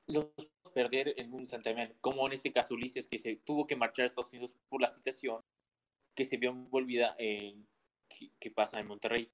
los 0.08 0.28
perder 0.76 1.14
en 1.18 1.34
un 1.34 1.46
santiamén, 1.46 1.96
como 2.02 2.28
en 2.28 2.34
este 2.34 2.52
caso 2.52 2.74
Ulises, 2.74 3.08
que 3.08 3.18
se 3.18 3.38
tuvo 3.38 3.66
que 3.66 3.78
marchar 3.78 4.04
a 4.04 4.06
Estados 4.08 4.34
Unidos 4.34 4.56
por 4.68 4.82
la 4.82 4.90
situación 4.90 5.42
que 6.14 6.26
se 6.26 6.36
vio 6.36 6.50
envolvida 6.50 7.16
en 7.18 7.66
que, 8.40 8.52
pasa 8.52 8.80
en 8.80 8.88
Monterrey. 8.88 9.32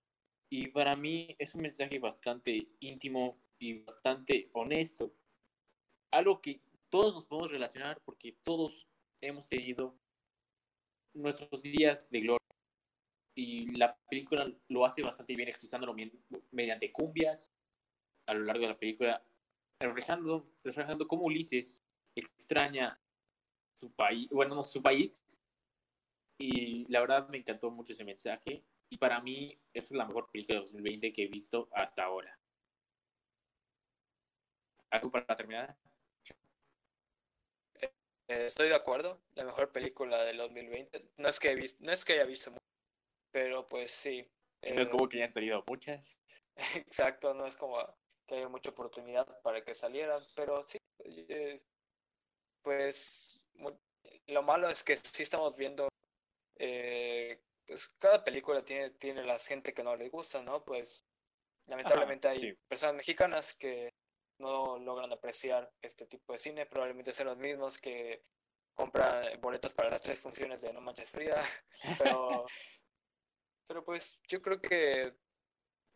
Y 0.50 0.68
para 0.68 0.96
mí 0.96 1.36
es 1.40 1.56
un 1.56 1.62
mensaje 1.62 1.98
bastante 1.98 2.68
íntimo 2.80 3.42
y 3.58 3.80
bastante 3.84 4.50
honesto. 4.54 5.14
Algo 6.12 6.42
que 6.42 6.62
todos 6.90 7.16
nos 7.16 7.26
podemos 7.26 7.52
relacionar 7.52 8.02
porque 8.06 8.38
todos 8.44 8.88
hemos 9.22 9.48
tenido 9.48 9.98
nuestros 11.14 11.64
días 11.64 12.10
de 12.12 12.22
gloria. 12.22 12.38
Y 13.36 13.72
la 13.78 13.98
película 14.10 14.52
lo 14.68 14.86
hace 14.86 15.02
bastante 15.02 15.36
bien 15.36 15.50
expresándolo 15.50 15.96
mediante 16.52 16.92
cumbias 16.92 17.52
a 18.28 18.34
lo 18.34 18.42
largo 18.42 18.64
de 18.64 18.70
la 18.70 18.78
película 18.78 19.26
reflejando, 19.82 20.46
reflejando 20.64 21.08
cómo 21.08 21.24
Ulises 21.24 21.84
extraña 22.16 23.00
su 23.74 23.92
país, 23.92 24.30
bueno, 24.30 24.56
no 24.56 24.64
su 24.64 24.82
país. 24.82 25.22
Y 26.38 26.86
la 26.92 27.02
verdad 27.02 27.28
me 27.30 27.38
encantó 27.38 27.70
mucho 27.72 27.94
ese 27.94 28.04
mensaje. 28.04 28.64
Y 28.90 28.98
para 28.98 29.22
mí, 29.22 29.58
esta 29.74 29.94
es 29.94 29.98
la 29.98 30.06
mejor 30.06 30.30
película 30.32 30.56
de 30.56 30.66
2020 30.66 31.14
que 31.14 31.24
he 31.24 31.28
visto 31.28 31.70
hasta 31.72 32.04
ahora. 32.04 32.38
¿Algo 34.90 35.10
para 35.10 35.36
terminar? 35.36 35.78
Eh, 38.28 38.46
estoy 38.46 38.70
de 38.70 38.76
acuerdo, 38.76 39.22
la 39.36 39.46
mejor 39.46 39.72
película 39.72 40.24
del 40.24 40.38
2020. 40.38 41.12
No 41.18 41.30
es 41.30 41.40
que, 41.40 41.52
he 41.52 41.56
visto, 41.56 41.84
no 41.84 41.92
es 41.92 42.04
que 42.04 42.14
haya 42.14 42.26
visto 42.26 42.52
mucho, 42.52 42.64
pero 43.32 43.66
pues 43.68 43.92
sí. 43.92 44.28
no 44.62 44.82
es 44.82 44.88
eh, 44.88 44.92
como 44.92 45.08
que 45.08 45.20
ya 45.20 45.26
han 45.26 45.32
salido 45.32 45.64
muchas. 45.68 46.18
Exacto, 46.76 47.34
no 47.34 47.46
es 47.46 47.56
como 47.56 47.78
que 48.32 48.38
haya 48.38 48.48
mucha 48.48 48.70
oportunidad 48.70 49.28
para 49.42 49.62
que 49.62 49.74
salieran, 49.74 50.26
pero 50.36 50.64
sí, 50.64 50.78
eh, 51.04 51.62
pues 52.62 53.46
lo 54.28 54.42
malo 54.42 54.70
es 54.70 54.84
que 54.84 54.96
sí 54.96 55.24
estamos 55.24 55.54
viendo, 55.58 55.90
eh, 56.56 57.44
pues 57.68 57.90
cada 58.00 58.24
película 58.24 58.64
tiene, 58.64 58.92
tiene 58.92 59.24
la 59.26 59.38
gente 59.38 59.74
que 59.74 59.84
no 59.84 59.98
le 59.98 60.08
gusta, 60.08 60.42
¿no? 60.42 60.64
Pues 60.64 61.06
lamentablemente 61.68 62.30
hay 62.30 62.40
sí. 62.40 62.54
personas 62.70 62.96
mexicanas 62.96 63.54
que 63.54 63.90
no 64.40 64.80
logran 64.80 65.12
apreciar 65.12 65.70
este 65.82 66.06
tipo 66.06 66.32
de 66.32 66.40
cine, 66.40 66.66
probablemente 66.66 67.12
sean 67.12 67.28
los 67.28 67.38
mismos 67.38 67.80
que 67.80 68.24
compran 68.74 69.42
boletos 69.42 69.74
para 69.74 69.90
las 69.90 70.02
tres 70.02 70.22
funciones 70.22 70.62
de 70.62 70.72
No 70.72 70.80
Manches 70.80 71.12
Frida, 71.12 71.42
pero, 72.00 72.46
pero 73.68 73.84
pues 73.84 74.22
yo 74.26 74.42
creo 74.42 74.62
que 74.62 75.18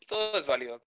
todo 0.06 0.38
es 0.38 0.46
válido. 0.46 0.84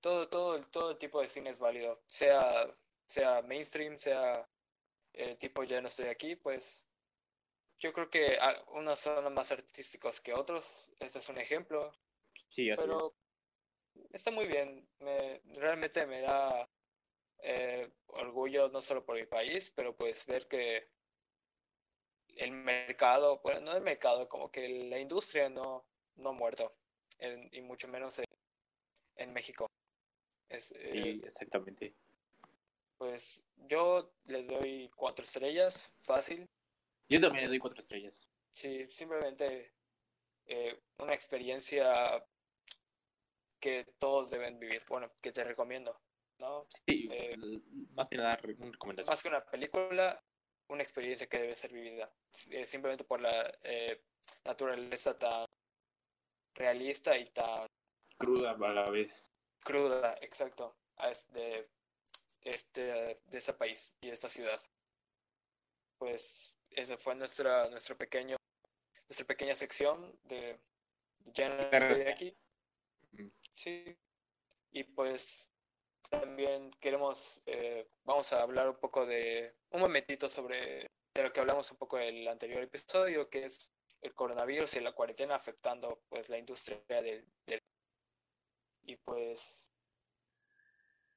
Todo, 0.00 0.28
todo, 0.28 0.60
todo 0.70 0.90
el 0.92 0.98
tipo 0.98 1.20
de 1.20 1.26
cine 1.28 1.50
es 1.50 1.58
válido. 1.58 2.00
Sea, 2.06 2.66
sea 3.06 3.42
mainstream, 3.42 3.98
sea 3.98 4.48
eh, 5.12 5.36
tipo 5.36 5.64
ya 5.64 5.80
no 5.80 5.86
estoy 5.88 6.06
aquí, 6.08 6.36
pues 6.36 6.86
yo 7.78 7.92
creo 7.92 8.10
que 8.10 8.38
unos 8.68 9.00
son 9.00 9.32
más 9.34 9.52
artísticos 9.52 10.20
que 10.20 10.32
otros. 10.34 10.90
Este 11.00 11.18
es 11.18 11.28
un 11.28 11.38
ejemplo. 11.38 11.92
Sí, 12.48 12.70
así 12.70 12.82
Pero 12.82 13.14
está 14.12 14.30
muy 14.30 14.46
bien. 14.46 14.88
Me, 15.00 15.40
realmente 15.54 16.06
me 16.06 16.20
da 16.22 16.68
eh, 17.42 17.90
orgullo 18.08 18.68
no 18.68 18.80
solo 18.80 19.04
por 19.04 19.16
mi 19.16 19.26
país, 19.26 19.70
pero 19.74 19.96
pues 19.96 20.26
ver 20.26 20.46
que 20.48 20.88
el 22.36 22.52
mercado, 22.52 23.40
bueno, 23.42 23.60
no 23.62 23.72
el 23.76 23.82
mercado, 23.82 24.28
como 24.28 24.50
que 24.50 24.68
la 24.68 24.98
industria 24.98 25.48
no, 25.48 25.84
no 26.16 26.30
ha 26.30 26.32
muerto, 26.32 26.72
en- 27.18 27.48
y 27.52 27.60
mucho 27.62 27.88
menos 27.88 28.18
en, 28.18 28.26
en 29.16 29.32
México. 29.32 29.66
Es, 30.48 30.72
es. 30.72 30.78
eh, 30.92 31.02
Sí, 31.02 31.20
exactamente. 31.24 31.94
pues 32.98 33.44
yo 33.56 34.12
le 34.26 34.44
doy 34.44 34.90
cuatro 34.94 35.24
estrellas, 35.24 35.92
fácil. 35.98 36.48
Yo 37.08 37.20
también 37.20 37.44
le 37.44 37.48
doy 37.50 37.58
cuatro 37.58 37.82
estrellas. 37.82 38.28
Sí, 38.50 38.86
simplemente 38.90 39.72
eh, 40.46 40.80
una 40.98 41.12
experiencia 41.12 42.24
que 43.60 43.84
todos 43.98 44.30
deben 44.30 44.58
vivir. 44.58 44.82
Bueno, 44.88 45.12
que 45.20 45.32
te 45.32 45.44
recomiendo, 45.44 46.00
¿no? 46.40 46.66
Sí, 46.86 47.08
Eh, 47.12 47.36
más 47.92 48.08
que 48.08 48.16
nada, 48.16 48.38
una 48.42 48.70
recomendación. 48.72 49.10
Más 49.12 49.22
que 49.22 49.28
una 49.28 49.44
película, 49.44 50.22
una 50.68 50.82
experiencia 50.82 51.26
que 51.26 51.38
debe 51.38 51.54
ser 51.54 51.72
vivida. 51.72 52.10
eh, 52.50 52.64
simplemente 52.64 53.04
por 53.04 53.20
la 53.20 53.52
eh, 53.62 54.02
naturaleza 54.44 55.18
tan 55.18 55.46
realista 56.54 57.16
y 57.18 57.26
tan 57.26 57.66
Cruda 58.18 58.52
a 58.52 58.72
la 58.72 58.90
vez. 58.90 59.24
Cruda, 59.66 60.16
exacto, 60.20 60.76
de, 61.32 61.68
este, 62.44 62.82
de 62.82 63.38
ese 63.38 63.52
país 63.52 63.92
y 64.00 64.06
de 64.06 64.12
esta 64.12 64.28
ciudad. 64.28 64.60
Pues 65.98 66.56
esa 66.70 66.96
fue 66.96 67.16
nuestra, 67.16 67.68
nuestro 67.68 67.96
pequeño, 67.96 68.36
nuestra 69.08 69.26
pequeña 69.26 69.56
sección 69.56 70.16
de 70.22 70.60
Ya 71.34 71.48
no 71.48 71.60
estoy 71.60 72.06
aquí. 72.06 72.36
Sí. 73.56 73.98
Y 74.70 74.84
pues 74.84 75.50
también 76.10 76.70
queremos, 76.78 77.42
eh, 77.46 77.88
vamos 78.04 78.32
a 78.32 78.42
hablar 78.42 78.68
un 78.68 78.76
poco 78.76 79.04
de, 79.04 79.56
un 79.70 79.80
momentito 79.80 80.28
sobre 80.28 80.86
de 81.14 81.22
lo 81.22 81.32
que 81.32 81.40
hablamos 81.40 81.72
un 81.72 81.78
poco 81.78 81.98
en 81.98 82.14
el 82.14 82.28
anterior 82.28 82.62
episodio, 82.62 83.28
que 83.28 83.44
es 83.44 83.72
el 84.02 84.14
coronavirus 84.14 84.76
y 84.76 84.80
la 84.80 84.92
cuarentena 84.92 85.34
afectando 85.34 86.02
pues 86.08 86.28
la 86.28 86.38
industria 86.38 87.02
del, 87.02 87.26
del 87.46 87.62
y 88.86 88.96
pues 88.96 89.72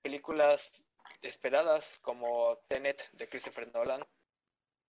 películas 0.02 0.90
esperadas 1.22 2.00
como 2.00 2.58
Tenet 2.68 3.10
de 3.12 3.28
Christopher 3.28 3.72
Nolan. 3.74 4.06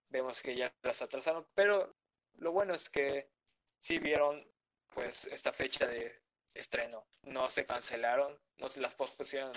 Vemos 0.08 0.42
que 0.42 0.56
ya 0.56 0.74
las 0.82 1.02
atrasaron 1.02 1.46
pero 1.54 1.96
lo 2.34 2.52
bueno 2.52 2.74
es 2.74 2.88
que 2.88 3.30
sí 3.78 3.98
vieron 3.98 4.44
pues 4.88 5.26
esta 5.26 5.52
fecha 5.52 5.86
de 5.86 6.22
estreno. 6.54 7.06
No 7.22 7.46
se 7.46 7.64
cancelaron 7.66 8.40
no 8.60 8.68
se 8.68 8.80
las 8.80 8.94
pospusieron 8.94 9.52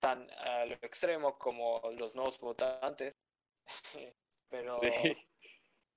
tan 0.00 0.30
a 0.32 0.64
lo 0.66 0.74
extremo 0.82 1.38
como 1.38 1.80
los 1.92 2.14
nuevos 2.16 2.38
votantes. 2.40 3.16
Pero 4.50 4.80
Sí. 4.82 5.14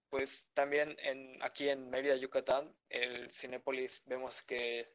pues 0.10 0.52
también 0.54 0.96
en 1.00 1.42
aquí 1.42 1.70
en 1.70 1.90
Mérida, 1.90 2.16
Yucatán, 2.16 2.76
el 2.90 3.32
Cinépolis 3.32 4.04
vemos 4.06 4.44
que 4.44 4.94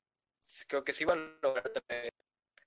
creo 0.69 0.83
que 0.83 0.93
sí 0.93 1.05
va 1.05 1.15
a 1.15 1.17
lograr 1.43 1.69
traer 1.69 2.13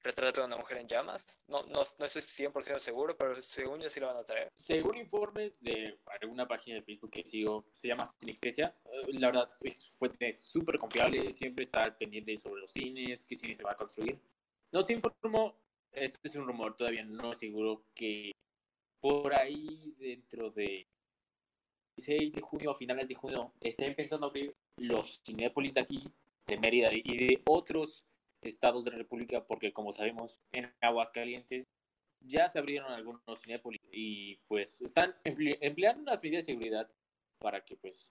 retrato 0.02 0.42
de 0.42 0.48
una 0.48 0.58
mujer 0.58 0.78
en 0.78 0.88
llamas. 0.88 1.40
No, 1.48 1.64
no, 1.64 1.82
no 2.00 2.06
estoy 2.06 2.22
100% 2.22 2.80
seguro, 2.80 3.18
pero 3.18 3.42
según 3.42 3.82
yo 3.82 3.90
sí 3.90 4.00
lo 4.00 4.08
van 4.08 4.18
a 4.18 4.24
traer. 4.24 4.50
Según 4.56 4.98
informes 4.98 5.62
de 5.62 6.00
alguna 6.22 6.48
página 6.48 6.76
de 6.76 6.82
Facebook 6.82 7.12
que 7.12 7.24
sigo, 7.24 7.66
se 7.72 7.90
llama 7.90 8.08
Cinextesia, 8.20 8.76
eh, 8.86 9.14
la 9.14 9.28
verdad 9.28 9.50
es 9.62 9.88
fuente 9.98 10.38
súper 10.38 10.78
confiable, 10.78 11.32
siempre 11.32 11.64
está 11.66 11.98
pendiente 11.98 12.38
sobre 12.38 12.62
los 12.62 12.72
cines, 12.72 13.26
qué 13.26 13.36
cine 13.36 13.56
se 13.56 13.64
va 13.64 13.72
a 13.72 13.76
construir. 13.76 14.20
Nos 14.72 14.90
informó, 14.90 15.60
esto 15.92 16.20
es 16.24 16.36
un 16.36 16.48
rumor, 16.48 16.76
todavía 16.76 17.04
no 17.04 17.34
seguro, 17.34 17.86
que 17.94 18.32
por 19.00 19.34
ahí 19.34 19.96
dentro 19.98 20.52
de 20.52 20.88
16 21.98 22.34
de 22.34 22.42
junio, 22.42 22.72
a 22.72 22.76
finales 22.76 23.08
de 23.08 23.16
junio, 23.16 23.54
estén 23.60 23.96
pensando 23.96 24.28
abrir 24.28 24.56
los 24.78 25.22
Cinépolis 25.26 25.74
de 25.74 25.82
aquí, 25.82 26.04
de 26.50 26.58
Mérida 26.58 26.90
y 26.92 27.28
de 27.28 27.42
otros 27.46 28.06
estados 28.42 28.84
de 28.84 28.92
la 28.92 28.98
República, 28.98 29.46
porque 29.46 29.72
como 29.72 29.94
sabemos, 29.94 30.42
en 30.52 30.74
Aguascalientes 30.82 31.70
ya 32.22 32.48
se 32.48 32.60
abrieron 32.60 32.92
algunos 32.92 33.22
Cinépolis 33.42 33.82
y 33.92 34.38
pues 34.48 34.80
están 34.82 35.16
emple- 35.24 35.58
empleando 35.62 36.02
unas 36.02 36.22
medidas 36.22 36.46
de 36.46 36.54
seguridad 36.54 36.92
para 37.40 37.64
que 37.64 37.78
pues 37.78 38.10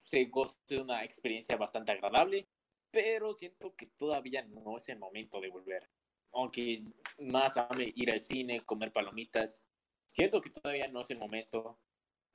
se 0.00 0.24
goce 0.26 0.56
de 0.68 0.80
una 0.80 1.04
experiencia 1.04 1.56
bastante 1.56 1.92
agradable, 1.92 2.48
pero 2.90 3.34
siento 3.34 3.74
que 3.76 3.86
todavía 3.86 4.42
no 4.42 4.76
es 4.76 4.88
el 4.88 4.98
momento 4.98 5.40
de 5.40 5.50
volver. 5.50 5.90
Aunque 6.32 6.82
más 7.18 7.56
ame 7.56 7.92
ir 7.94 8.10
al 8.10 8.24
cine, 8.24 8.60
comer 8.64 8.92
palomitas, 8.92 9.62
siento 10.06 10.40
que 10.40 10.50
todavía 10.50 10.88
no 10.88 11.02
es 11.02 11.10
el 11.10 11.18
momento. 11.18 11.78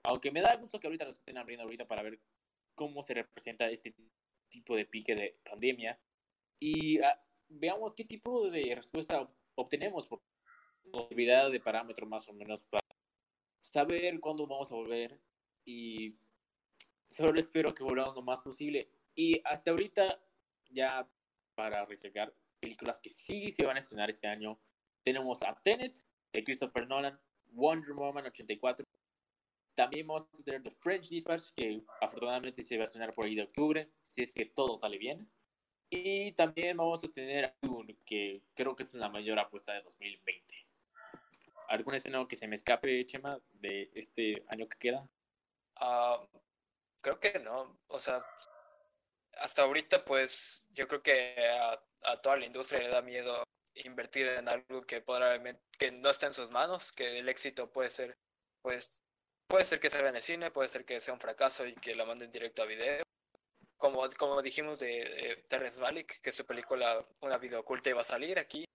Aunque 0.04 0.32
me 0.32 0.42
da 0.42 0.56
gusto 0.58 0.80
que 0.80 0.88
ahorita 0.88 1.06
los 1.06 1.18
estén 1.18 1.38
abriendo 1.38 1.64
ahorita 1.64 1.88
para 1.88 2.04
ver 2.04 2.20
cómo 2.76 3.02
se 3.02 3.16
representa 3.16 3.68
este 3.70 3.96
tipo 4.50 4.76
de 4.76 4.86
pique 4.86 5.16
de 5.16 5.40
pandemia 5.44 6.00
y 6.60 7.00
ah, 7.02 7.22
veamos 7.50 7.96
qué 7.96 8.06
tipo 8.06 8.50
de 8.50 8.76
respuesta 8.76 9.22
ob- 9.22 9.34
obtenemos 9.56 10.08
por 10.08 10.22
posibilidad 10.92 11.50
de 11.52 11.60
parámetro 11.60 12.06
más 12.06 12.28
o 12.28 12.34
menos 12.34 12.62
para 12.64 12.86
saber 13.62 14.20
cuándo 14.20 14.48
vamos 14.48 14.72
a 14.72 14.76
volver 14.76 15.20
y 15.66 16.16
solo 17.10 17.40
espero 17.40 17.74
que 17.74 17.84
volvamos 17.84 18.16
lo 18.16 18.22
más 18.22 18.42
posible. 18.42 18.90
Y 19.16 19.42
hasta 19.46 19.72
ahorita 19.72 20.22
ya 20.70 21.10
para 21.56 21.86
recargar 21.86 22.34
películas 22.60 23.00
que 23.00 23.10
sí 23.10 23.52
se 23.52 23.66
van 23.66 23.78
a 23.78 23.80
estrenar 23.80 24.10
este 24.10 24.28
año 24.28 24.60
tenemos 25.04 25.42
a 25.44 25.54
Tenet 25.62 25.98
de 26.34 26.44
Christopher 26.44 26.88
Nolan 26.88 27.20
Wonder 27.52 27.94
Woman 27.94 28.26
84 28.26 28.86
también 29.76 30.08
vamos 30.08 30.28
a 30.34 30.44
tener 30.44 30.64
The 30.64 30.72
French 30.72 31.10
Dispatch 31.10 31.52
que 31.56 31.84
afortunadamente 32.02 32.64
se 32.64 32.78
va 32.78 32.84
a 32.84 32.86
estrenar 32.86 33.14
por 33.14 33.26
ahí 33.26 33.36
de 33.36 33.44
octubre 33.44 33.90
si 34.08 34.24
es 34.24 34.34
que 34.34 34.46
todo 34.46 34.76
sale 34.78 34.98
bien 34.98 35.30
y 35.90 36.32
también 36.34 36.78
vamos 36.78 37.04
a 37.04 37.08
tener 37.08 37.56
Dune, 37.62 37.98
que 38.06 38.42
creo 38.56 38.76
que 38.76 38.84
es 38.84 38.94
la 38.94 39.10
mayor 39.10 39.40
apuesta 39.40 39.74
de 39.74 39.82
2020. 39.82 40.68
¿Algún 41.70 41.96
estreno 41.96 42.28
que 42.28 42.36
se 42.36 42.48
me 42.48 42.56
escape, 42.56 43.06
Chema, 43.06 43.40
de 43.54 43.90
este 43.94 44.44
año 44.50 44.68
que 44.68 44.78
queda? 44.78 45.10
Ah, 45.76 46.28
creo 47.02 47.20
que 47.20 47.40
no. 47.40 47.80
O 47.88 48.00
sea, 48.00 48.26
hasta 49.38 49.64
ahorita, 49.64 50.06
pues, 50.06 50.68
yo 50.72 50.88
creo 50.88 51.00
que 51.00 51.36
a, 51.50 51.82
a 52.04 52.22
toda 52.22 52.38
la 52.38 52.46
industria 52.46 52.82
le 52.82 52.90
da 52.90 53.02
miedo 53.02 53.44
invertir 53.76 54.28
en 54.28 54.48
algo 54.48 54.82
que 54.84 55.02
probablemente 55.02 55.62
que 55.78 55.92
no 55.92 56.10
está 56.10 56.28
en 56.28 56.34
sus 56.34 56.50
manos, 56.52 56.92
que 56.92 57.20
el 57.20 57.30
éxito 57.30 57.72
puede 57.72 57.90
ser, 57.90 58.18
pues, 58.62 59.04
puede 59.48 59.66
ser 59.66 59.80
que 59.80 59.90
salga 59.90 60.10
en 60.10 60.16
el 60.16 60.22
cine, 60.22 60.52
puede 60.52 60.70
ser 60.70 60.86
que 60.86 61.00
sea 61.00 61.14
un 61.14 61.20
fracaso 61.20 61.66
y 61.66 61.74
que 61.76 61.96
la 61.96 62.06
manden 62.06 62.32
directo 62.32 62.62
a 62.64 62.66
video. 62.66 63.04
Como, 63.78 64.08
como 64.18 64.42
dijimos 64.42 64.80
de, 64.80 64.88
de 64.88 65.44
Terrence 65.48 65.82
Malick, 65.82 66.20
que 66.22 66.32
su 66.32 66.46
película, 66.46 67.06
una 67.22 67.38
video 67.38 67.60
oculta 67.60 67.90
iba 67.90 68.02
a 68.02 68.06
salir 68.06 68.40
aquí. 68.40 68.66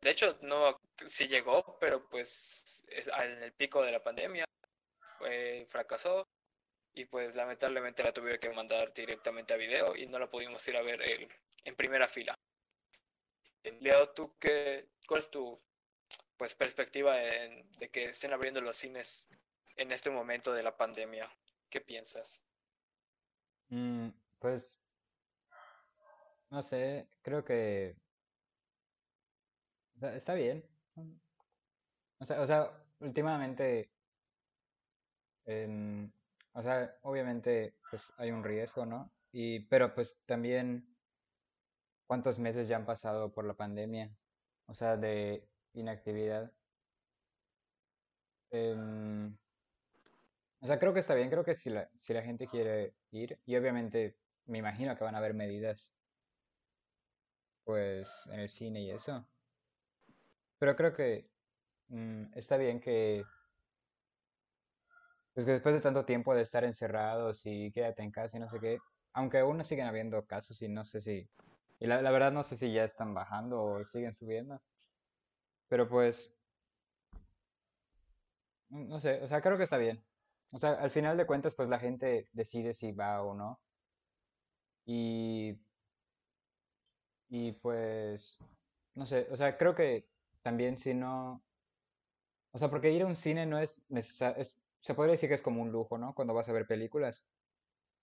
De 0.00 0.10
hecho, 0.10 0.38
no, 0.42 0.78
sí 1.06 1.26
llegó, 1.26 1.78
pero 1.80 2.06
pues 2.08 2.84
es, 2.88 3.08
en 3.08 3.42
el 3.42 3.52
pico 3.52 3.82
de 3.82 3.92
la 3.92 4.02
pandemia 4.02 4.44
fue, 5.00 5.64
fracasó 5.66 6.26
y 6.92 7.06
pues 7.06 7.34
lamentablemente 7.34 8.02
la 8.04 8.12
tuvieron 8.12 8.38
que 8.38 8.50
mandar 8.50 8.92
directamente 8.92 9.54
a 9.54 9.56
video 9.56 9.96
y 9.96 10.06
no 10.06 10.18
la 10.18 10.28
pudimos 10.28 10.66
ir 10.68 10.76
a 10.76 10.82
ver 10.82 11.00
el- 11.02 11.28
en 11.64 11.74
primera 11.74 12.06
fila. 12.06 12.34
Leo, 13.80 14.10
¿tú 14.10 14.36
qué, 14.38 14.88
cuál 15.08 15.20
es 15.20 15.30
tu 15.30 15.58
pues 16.36 16.54
perspectiva 16.54 17.20
en- 17.22 17.70
de 17.72 17.88
que 17.90 18.04
estén 18.04 18.32
abriendo 18.34 18.60
los 18.60 18.76
cines 18.76 19.28
en 19.76 19.92
este 19.92 20.10
momento 20.10 20.52
de 20.52 20.62
la 20.62 20.76
pandemia. 20.76 21.30
¿Qué 21.68 21.80
piensas? 21.80 22.44
Mm, 23.68 24.08
pues, 24.38 24.86
no 26.50 26.62
sé, 26.62 27.08
creo 27.22 27.44
que, 27.44 27.96
o 29.96 29.98
sea, 29.98 30.14
está 30.14 30.34
bien. 30.34 30.64
O 32.18 32.24
sea, 32.26 32.40
o 32.40 32.46
sea, 32.46 32.70
últimamente, 33.00 33.90
em, 35.46 36.10
o 36.52 36.62
sea, 36.62 36.96
obviamente, 37.02 37.74
pues 37.90 38.12
hay 38.18 38.30
un 38.30 38.44
riesgo, 38.44 38.86
¿no? 38.86 39.10
Y, 39.32 39.60
pero 39.60 39.94
pues 39.94 40.22
también, 40.26 40.96
¿cuántos 42.06 42.38
meses 42.38 42.68
ya 42.68 42.76
han 42.76 42.86
pasado 42.86 43.32
por 43.32 43.44
la 43.44 43.54
pandemia? 43.54 44.16
O 44.66 44.74
sea, 44.74 44.96
de 44.96 45.48
inactividad. 45.74 46.52
Em, 48.50 49.36
o 50.64 50.66
sea, 50.66 50.78
creo 50.78 50.94
que 50.94 51.00
está 51.00 51.14
bien, 51.14 51.28
creo 51.30 51.44
que 51.44 51.54
si 51.54 51.68
la, 51.70 51.90
si 51.94 52.14
la 52.14 52.22
gente 52.22 52.46
quiere 52.46 52.94
ir, 53.10 53.38
y 53.44 53.54
obviamente 53.56 54.16
me 54.46 54.58
imagino 54.58 54.96
que 54.96 55.04
van 55.04 55.14
a 55.14 55.18
haber 55.18 55.34
medidas, 55.34 55.94
pues, 57.64 58.26
en 58.32 58.40
el 58.40 58.48
cine 58.48 58.80
y 58.82 58.90
eso. 58.90 59.26
Pero 60.58 60.74
creo 60.76 60.92
que 60.92 61.28
mm, 61.88 62.24
está 62.34 62.56
bien 62.58 62.80
que, 62.80 63.24
pues 65.34 65.46
que 65.46 65.52
después 65.52 65.74
de 65.74 65.80
tanto 65.80 66.04
tiempo 66.04 66.34
de 66.34 66.42
estar 66.42 66.64
encerrados 66.64 67.42
y 67.44 67.70
quédate 67.72 68.02
en 68.02 68.10
casa 68.10 68.36
y 68.36 68.40
no 68.40 68.48
sé 68.48 68.58
qué, 68.60 68.78
aunque 69.12 69.38
aún 69.38 69.64
siguen 69.64 69.86
habiendo 69.86 70.24
casos 70.26 70.60
y 70.62 70.68
no 70.68 70.84
sé 70.84 71.00
si, 71.00 71.28
y 71.80 71.86
la, 71.86 72.02
la 72.02 72.10
verdad 72.12 72.32
no 72.32 72.42
sé 72.42 72.56
si 72.56 72.72
ya 72.72 72.84
están 72.84 73.14
bajando 73.14 73.62
o 73.62 73.84
siguen 73.84 74.14
subiendo, 74.14 74.62
pero 75.68 75.88
pues, 75.88 76.34
mm, 78.70 78.88
no 78.88 79.00
sé, 79.00 79.22
o 79.22 79.28
sea, 79.28 79.40
creo 79.40 79.56
que 79.56 79.64
está 79.64 79.78
bien. 79.78 80.04
O 80.54 80.58
sea, 80.58 80.70
al 80.74 80.90
final 80.90 81.18
de 81.18 81.26
cuentas, 81.26 81.54
pues 81.54 81.68
la 81.68 81.78
gente 81.78 82.30
decide 82.32 82.72
si 82.72 82.92
va 82.92 83.22
o 83.22 83.34
no. 83.34 83.60
Y, 84.86 85.60
y 87.28 87.52
pues, 87.52 88.38
no 88.94 89.06
sé, 89.06 89.28
o 89.30 89.36
sea, 89.36 89.56
creo 89.56 89.74
que 89.74 90.10
también 90.42 90.76
si 90.78 90.94
no, 90.94 91.44
o 92.52 92.58
sea, 92.58 92.70
porque 92.70 92.92
ir 92.92 93.02
a 93.02 93.06
un 93.06 93.16
cine 93.16 93.46
no 93.46 93.58
es 93.58 93.90
necesario, 93.90 94.40
es, 94.40 94.64
se 94.78 94.94
podría 94.94 95.12
decir 95.12 95.28
que 95.28 95.34
es 95.34 95.42
como 95.42 95.62
un 95.62 95.72
lujo, 95.72 95.98
¿no? 95.98 96.14
Cuando 96.14 96.34
vas 96.34 96.48
a 96.48 96.52
ver 96.52 96.66
películas. 96.66 97.30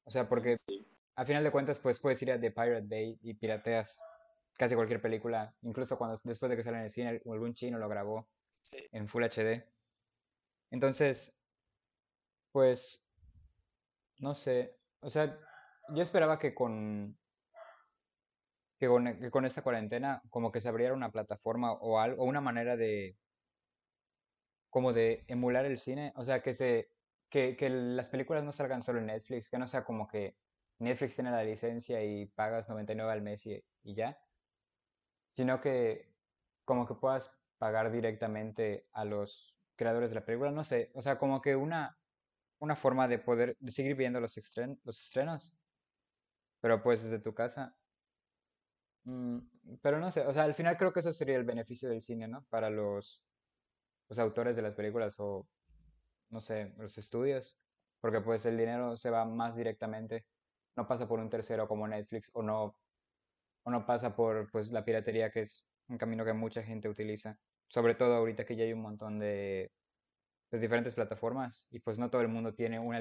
O 0.06 0.12
sea, 0.12 0.30
porque 0.30 0.56
Sí. 0.56 0.88
al 1.16 1.28
final 1.28 1.44
de 1.44 1.52
cuentas, 1.52 1.80
pues 1.80 2.00
puedes 2.00 2.22
ir 2.24 2.32
a 2.32 2.40
The 2.42 2.52
Pirate 2.52 2.88
Bay 2.88 3.20
y 3.22 3.36
pirateas 3.36 4.02
casi 4.58 4.76
cualquier 4.76 5.02
película, 5.02 5.58
incluso 5.62 5.98
cuando 5.98 6.18
después 6.24 6.50
de 6.50 6.58
que 6.58 6.64
sale 6.64 6.78
en 6.80 6.84
el 6.86 6.92
cine 6.92 7.22
algún 7.26 7.56
chino 7.56 7.80
lo 7.80 7.90
grabó 7.90 8.30
Sí, 8.64 8.78
en 8.92 9.08
Full 9.10 9.24
HD. 9.26 9.74
Entonces, 10.72 11.41
pues, 12.52 13.06
no 14.20 14.36
sé, 14.36 14.80
o 15.02 15.10
sea, 15.10 15.38
yo 15.90 16.02
esperaba 16.02 16.40
que 16.40 16.54
con, 16.54 17.18
que 18.78 18.88
con, 18.88 19.20
que 19.20 19.32
con 19.32 19.46
esta 19.46 19.62
cuarentena 19.62 20.22
como 20.30 20.52
que 20.52 20.62
se 20.62 20.70
abriera 20.70 20.94
una 20.94 21.12
plataforma 21.12 21.74
o 21.74 22.00
algo, 22.00 22.24
o 22.24 22.26
una 22.26 22.42
manera 22.42 22.78
de, 22.78 23.18
como 24.70 24.94
de 24.94 25.24
emular 25.28 25.66
el 25.66 25.78
cine, 25.78 26.14
o 26.16 26.24
sea, 26.24 26.42
que 26.42 26.54
se, 26.54 26.90
que, 27.30 27.56
que 27.56 27.70
las 27.70 28.10
películas 28.10 28.44
no 28.44 28.52
salgan 28.52 28.82
solo 28.82 29.00
en 29.00 29.08
Netflix, 29.08 29.50
que 29.50 29.58
no 29.60 29.68
sea 29.68 29.84
como 29.84 30.08
que 30.08 30.38
Netflix 30.80 31.16
tiene 31.16 31.32
la 31.32 31.44
licencia 31.44 32.04
y 32.04 32.26
pagas 32.28 32.70
99 32.70 33.12
al 33.12 33.22
mes 33.22 33.46
y, 33.46 33.64
y 33.84 33.96
ya, 33.96 34.18
sino 35.30 35.62
que 35.62 36.14
como 36.66 36.88
que 36.88 36.96
puedas 36.96 37.32
pagar 37.58 37.92
directamente 37.92 38.88
a 38.94 39.06
los 39.06 39.58
creadores 39.76 40.10
de 40.10 40.16
la 40.16 40.26
película, 40.26 40.52
no 40.52 40.64
sé, 40.64 40.92
o 40.96 41.02
sea, 41.02 41.18
como 41.18 41.42
que 41.42 41.56
una, 41.56 42.01
una 42.62 42.78
forma 42.78 43.10
de 43.10 43.20
poder, 43.20 43.58
de 43.60 43.74
seguir 43.74 43.96
viendo 43.98 44.22
los, 44.22 44.38
estren- 44.38 44.80
los 44.86 45.02
estrenos, 45.02 45.56
pero 46.60 46.82
pues 46.82 47.04
desde 47.04 47.20
tu 47.20 47.34
casa. 47.34 47.76
Mm, 49.04 49.40
pero 49.82 50.00
no 50.00 50.12
sé, 50.12 50.22
o 50.28 50.34
sea, 50.34 50.44
al 50.44 50.54
final 50.54 50.78
creo 50.78 50.94
que 50.94 51.00
eso 51.00 51.12
sería 51.14 51.36
el 51.38 51.44
beneficio 51.46 51.90
del 51.90 52.02
cine, 52.02 52.28
¿no? 52.28 52.46
Para 52.50 52.70
los, 52.70 53.24
los 54.10 54.20
autores 54.20 54.56
de 54.56 54.64
las 54.64 54.76
películas 54.76 55.16
o, 55.20 55.50
no 56.30 56.42
sé, 56.42 56.74
los 56.78 56.98
estudios, 56.98 57.62
porque 58.02 58.22
pues 58.22 58.46
el 58.48 58.58
dinero 58.58 58.98
se 58.98 59.12
va 59.12 59.26
más 59.26 59.56
directamente, 59.58 60.28
no 60.76 60.88
pasa 60.88 61.08
por 61.08 61.20
un 61.20 61.30
tercero 61.30 61.68
como 61.68 61.88
Netflix 61.88 62.32
o 62.34 62.44
no, 62.44 62.78
o 63.64 63.72
no 63.72 63.86
pasa 63.86 64.16
por 64.16 64.52
pues 64.52 64.72
la 64.72 64.86
piratería, 64.86 65.32
que 65.32 65.42
es 65.42 65.70
un 65.88 65.98
camino 65.98 66.26
que 66.26 66.34
mucha 66.34 66.64
gente 66.64 66.90
utiliza, 66.90 67.40
sobre 67.70 67.96
todo 67.96 68.16
ahorita 68.16 68.46
que 68.46 68.56
ya 68.58 68.66
hay 68.66 68.74
un 68.74 68.82
montón 68.82 69.20
de 69.20 69.72
pues, 70.52 70.62
diferentes 70.62 70.94
plataformas 70.94 71.66
y 71.72 71.80
pues 71.80 71.98
no 71.98 72.10
todo 72.12 72.22
el 72.22 72.28
mundo 72.28 72.54
tiene 72.54 72.78
una 72.78 73.00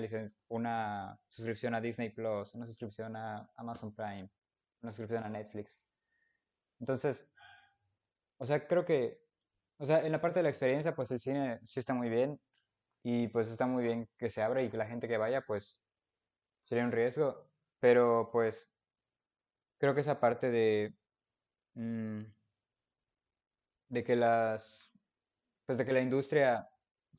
una 0.49 1.21
suscripción 1.29 1.75
a 1.75 1.81
Disney 1.81 2.11
Plus, 2.11 2.55
una 2.55 2.67
suscripción 2.67 3.17
a 3.17 3.51
Amazon 3.57 3.95
Prime, 3.95 4.31
una 4.83 4.93
suscripción 4.93 5.25
a 5.25 5.29
Netflix. 5.29 5.85
Entonces, 6.79 7.33
o 8.39 8.47
sea, 8.47 8.67
creo 8.67 8.85
que, 8.85 9.19
o 9.79 9.85
sea, 9.85 10.07
en 10.07 10.13
la 10.13 10.21
parte 10.21 10.39
de 10.39 10.45
la 10.45 10.49
experiencia, 10.51 10.95
pues 10.95 11.11
el 11.11 11.21
cine 11.21 11.61
sí 11.65 11.81
está 11.81 11.93
muy 11.93 12.09
bien 12.09 12.41
y 13.03 13.29
pues 13.29 13.51
está 13.51 13.67
muy 13.67 13.83
bien 13.83 14.09
que 14.17 14.31
se 14.31 14.43
abra 14.43 14.63
y 14.63 14.71
que 14.71 14.77
la 14.77 14.87
gente 14.87 15.09
que 15.09 15.19
vaya, 15.19 15.43
pues 15.47 15.83
sería 16.65 16.85
un 16.85 16.93
riesgo, 16.93 17.51
pero 17.81 18.31
pues 18.33 18.73
creo 19.79 19.95
que 19.95 20.03
esa 20.03 20.21
parte 20.21 20.51
de, 20.53 20.97
mm, 21.75 22.21
de 23.89 24.05
que 24.05 24.17
las, 24.17 24.93
pues 25.67 25.79
de 25.79 25.85
que 25.85 25.93
la 25.93 26.01
industria 26.01 26.69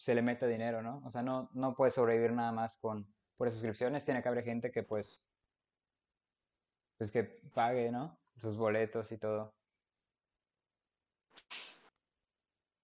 se 0.01 0.15
le 0.15 0.23
meta 0.23 0.47
dinero, 0.47 0.81
¿no? 0.81 1.03
O 1.05 1.11
sea, 1.11 1.21
no, 1.21 1.47
no 1.53 1.75
puede 1.75 1.91
sobrevivir 1.91 2.31
nada 2.31 2.51
más 2.51 2.75
con 2.77 3.05
por 3.37 3.51
suscripciones, 3.51 4.03
tiene 4.03 4.23
que 4.23 4.29
haber 4.29 4.43
gente 4.43 4.71
que 4.71 4.81
pues, 4.81 5.21
pues 6.97 7.11
que 7.11 7.23
pague, 7.23 7.91
¿no? 7.91 8.19
Sus 8.37 8.57
boletos 8.57 9.11
y 9.11 9.19
todo. 9.19 9.53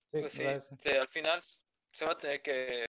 Sí, 0.07 0.19
pues 0.19 0.31
sí, 0.33 0.45
sí, 0.77 0.91
al 0.91 1.07
final 1.07 1.41
se 1.41 2.05
va 2.05 2.11
a 2.11 2.17
tener 2.17 2.41
que, 2.43 2.85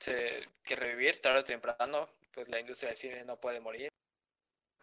se- 0.00 0.48
que 0.64 0.74
revivir 0.74 1.20
tarde 1.20 1.40
o 1.40 1.44
temprano, 1.44 2.08
pues 2.32 2.48
la 2.48 2.58
industria 2.58 2.88
del 2.88 2.96
cine 2.98 3.24
no 3.24 3.38
puede 3.40 3.60
morir. 3.60 3.88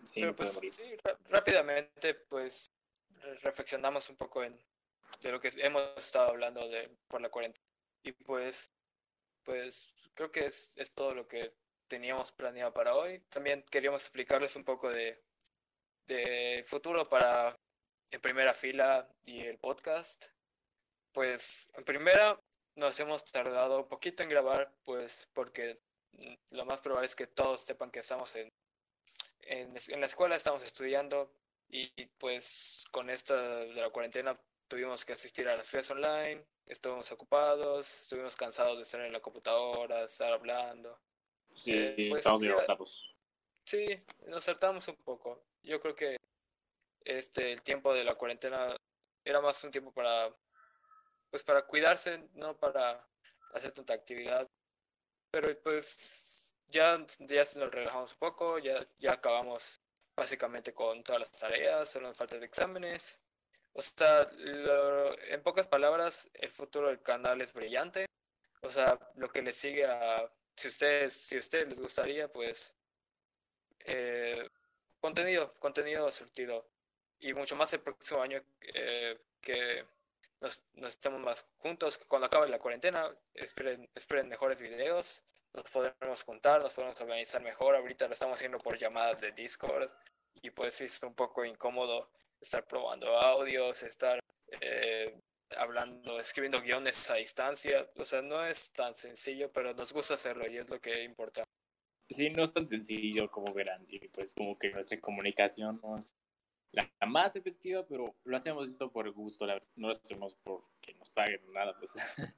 Sí, 0.04 0.22
Pero 0.22 0.28
no 0.28 0.36
puede 0.38 0.50
pues 0.54 0.56
morir. 0.56 0.74
sí, 0.74 0.98
rápidamente 1.30 2.14
pues 2.30 2.68
re- 3.10 3.36
reflexionamos 3.40 4.10
un 4.10 4.16
poco 4.16 4.42
en 4.42 4.58
de 5.22 5.32
lo 5.34 5.40
que 5.42 5.50
hemos 5.58 5.84
estado 5.98 6.30
hablando 6.30 6.68
de 6.70 6.90
por 7.10 7.20
la 7.22 7.30
cuarentena 7.30 7.67
y 8.04 8.12
pues 8.12 8.72
pues 9.44 9.94
creo 10.14 10.32
que 10.32 10.46
es, 10.46 10.72
es 10.76 10.94
todo 10.94 11.14
lo 11.14 11.28
que 11.28 11.54
teníamos 11.88 12.32
planeado 12.34 12.74
para 12.74 12.96
hoy. 12.96 13.22
También 13.30 13.64
queríamos 13.72 14.02
explicarles 14.02 14.56
un 14.56 14.66
poco 14.66 14.90
de 14.90 15.24
del 16.06 16.66
futuro 16.66 17.08
para 17.08 17.56
en 18.12 18.22
primera 18.22 18.54
fila 18.54 19.10
y 19.26 19.42
el 19.42 19.58
podcast. 19.58 20.28
Pues 21.14 21.70
en 21.76 21.84
primera 21.86 22.40
nos 22.76 23.00
hemos 23.00 23.26
tardado 23.26 23.80
un 23.82 23.88
poquito 23.88 24.24
en 24.24 24.30
grabar, 24.30 24.74
pues 24.84 25.30
porque 25.34 25.80
lo 26.52 26.66
más 26.66 26.82
probable 26.82 27.08
es 27.08 27.16
que 27.16 27.28
todos 27.28 27.62
sepan 27.62 27.92
que 27.92 28.00
estamos 28.00 28.36
en, 28.36 28.52
en, 29.42 29.76
en 29.88 30.00
la 30.00 30.06
escuela, 30.06 30.36
estamos 30.36 30.64
estudiando 30.64 31.32
y 31.70 31.90
pues 32.18 32.86
con 32.92 33.10
esta 33.10 33.60
de 33.60 33.74
la 33.74 33.90
cuarentena 33.90 34.40
tuvimos 34.68 35.06
que 35.06 35.14
asistir 35.14 35.48
a 35.48 35.56
las 35.56 35.70
clases 35.72 35.92
online, 35.92 36.46
estuvimos 36.66 37.12
ocupados, 37.12 38.02
estuvimos 38.02 38.36
cansados 38.36 38.78
de 38.78 38.84
estar 38.84 39.02
en 39.02 39.14
la 39.14 39.22
computadora, 39.22 40.04
estar 40.04 40.34
hablando. 40.34 41.00
Sí, 41.54 41.72
Eh, 41.74 42.08
pues, 42.10 42.26
agotados. 42.26 43.16
Sí, 43.66 43.88
nos 44.28 44.46
saltamos 44.46 44.88
un 44.88 44.96
poco. 44.98 45.44
Yo 45.64 45.82
creo 45.82 45.96
que 45.96 46.18
este 47.04 47.52
el 47.52 47.62
tiempo 47.62 47.94
de 47.94 48.04
la 48.04 48.16
cuarentena 48.16 48.76
era 49.24 49.42
más 49.42 49.64
un 49.64 49.72
tiempo 49.72 49.92
para 49.92 50.34
pues 51.30 51.44
para 51.44 51.66
cuidarse, 51.66 52.30
no 52.34 52.58
para 52.58 53.06
hacer 53.54 53.72
tanta 53.72 53.94
actividad. 53.94 54.48
Pero 55.32 55.60
pues 55.62 56.56
ya 56.68 57.06
ya 57.20 57.44
nos 57.56 57.72
relajamos 57.72 58.14
un 58.14 58.20
poco, 58.20 58.60
ya 58.60 58.88
ya 58.98 59.14
acabamos 59.14 59.82
básicamente 60.16 60.74
con 60.74 61.04
todas 61.04 61.20
las 61.22 61.32
tareas, 61.32 61.90
solo 61.90 62.08
nos 62.08 62.18
faltan 62.18 62.44
exámenes. 62.44 63.20
O 63.74 63.82
sea, 63.82 64.28
lo- 64.34 65.20
en 65.22 65.42
pocas 65.44 65.68
palabras, 65.68 66.30
el 66.34 66.50
futuro 66.50 66.88
del 66.90 67.02
canal 67.02 67.42
es 67.42 67.54
brillante. 67.54 68.06
O 68.62 68.70
sea, 68.70 68.98
lo 69.16 69.30
que 69.30 69.42
le 69.42 69.54
sigue 69.54 69.86
a 69.86 70.30
si 70.56 70.68
ustedes 70.70 71.14
si 71.14 71.38
ustedes 71.38 71.68
les 71.70 71.80
gustaría, 71.80 72.28
pues 72.32 72.76
eh, 73.86 74.50
contenido, 75.00 75.54
contenido 75.60 76.10
surtido. 76.12 76.68
Y 77.20 77.34
mucho 77.34 77.56
más 77.56 77.74
el 77.74 77.82
próximo 77.82 78.22
año 78.22 78.44
eh, 78.74 79.20
que 79.42 79.86
nos, 80.42 80.62
estemos 80.84 81.20
más 81.22 81.48
juntos, 81.58 81.98
cuando 82.08 82.28
acabe 82.28 82.48
la 82.50 82.60
cuarentena, 82.60 83.16
esperen, 83.34 83.90
esperen 83.96 84.28
mejores 84.28 84.60
videos, 84.62 85.24
nos 85.54 85.70
podremos 85.72 86.24
juntar, 86.24 86.62
nos 86.62 86.74
podremos 86.74 87.00
organizar 87.02 87.42
mejor. 87.42 87.76
Ahorita 87.76 88.08
lo 88.08 88.14
estamos 88.14 88.38
haciendo 88.38 88.60
por 88.60 88.78
llamadas 88.78 89.20
de 89.22 89.32
Discord 89.32 89.90
y 90.42 90.52
pues 90.52 90.82
es 90.82 91.02
un 91.04 91.16
poco 91.16 91.44
incómodo 91.46 92.10
estar 92.42 92.66
probando 92.66 93.18
audios, 93.18 93.84
estar 93.84 94.20
eh, 94.62 95.20
hablando, 95.58 96.20
escribiendo 96.20 96.62
guiones 96.62 97.10
a 97.10 97.16
distancia. 97.16 97.90
O 97.96 98.06
sea, 98.06 98.22
no 98.22 98.46
es 98.46 98.72
tan 98.72 98.96
sencillo, 98.96 99.52
pero 99.52 99.74
nos 99.74 99.94
gusta 99.94 100.16
hacerlo 100.16 100.48
y 100.48 100.58
es 100.58 100.70
lo 100.70 100.80
que 100.80 101.04
importa. 101.04 101.44
Sí, 102.10 102.30
no 102.30 102.44
es 102.44 102.54
tan 102.54 102.66
sencillo 102.66 103.30
como 103.30 103.54
verán. 103.54 103.86
Y 103.90 104.00
pues 104.08 104.34
como 104.34 104.58
que 104.58 104.70
nuestra 104.70 105.00
comunicación 105.00 105.80
no 105.84 105.98
es 105.98 106.14
la 106.72 106.90
más 107.08 107.36
efectiva, 107.36 107.86
pero 107.86 108.16
lo 108.24 108.38
hacemos 108.38 108.70
esto 108.70 108.92
por 108.92 109.10
gusto, 109.12 109.46
la 109.46 109.56
verdad. 109.56 109.70
No 109.76 109.88
lo 109.88 109.94
hacemos 109.94 110.36
porque 110.44 110.94
nos 110.96 111.10
paguen 111.10 111.42
nada, 111.52 111.78
pues 111.78 111.92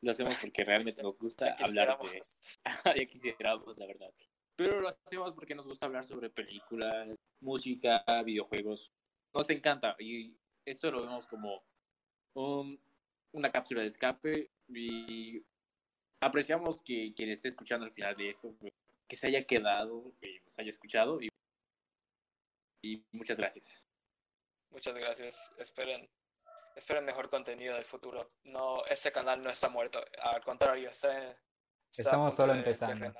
lo 0.00 0.10
hacemos 0.10 0.38
porque 0.40 0.64
realmente 0.64 1.02
nos 1.02 1.18
gusta 1.18 1.56
hablar 1.58 1.98
de... 1.98 2.20
ya 2.96 3.06
quisiéramos, 3.06 3.76
la 3.78 3.86
verdad. 3.86 4.12
Pero 4.56 4.80
lo 4.80 4.88
hacemos 4.88 5.32
porque 5.32 5.54
nos 5.54 5.66
gusta 5.66 5.86
hablar 5.86 6.04
sobre 6.04 6.30
películas, 6.30 7.16
música, 7.40 8.04
videojuegos. 8.24 8.92
Nos 9.34 9.48
encanta 9.50 9.96
y 9.98 10.36
esto 10.64 10.90
lo 10.90 11.02
vemos 11.02 11.26
como 11.26 11.64
un, 12.34 12.80
una 13.32 13.50
cápsula 13.50 13.80
de 13.80 13.86
escape 13.86 14.50
y 14.68 15.44
apreciamos 16.20 16.82
que 16.82 17.12
quien 17.14 17.30
esté 17.30 17.48
escuchando 17.48 17.86
al 17.86 17.92
final 17.92 18.14
de 18.14 18.30
esto, 18.30 18.54
pues, 18.60 18.72
que 19.08 19.16
se 19.16 19.26
haya 19.26 19.44
quedado, 19.44 20.12
que 20.20 20.40
nos 20.40 20.58
haya 20.58 20.70
escuchado 20.70 21.20
y, 21.20 21.28
y 22.82 23.04
muchas 23.12 23.36
gracias. 23.36 23.84
Muchas 24.70 24.94
gracias. 24.94 25.52
Esperen, 25.58 26.08
esperen 26.76 27.04
mejor 27.04 27.28
contenido 27.28 27.74
del 27.74 27.84
futuro. 27.84 28.28
No, 28.44 28.84
este 28.86 29.12
canal 29.12 29.42
no 29.42 29.50
está 29.50 29.68
muerto. 29.68 30.02
Al 30.22 30.42
contrario, 30.42 30.88
está, 30.88 31.38
estamos 31.90 32.34
solo 32.34 32.54
empezando. 32.54 33.12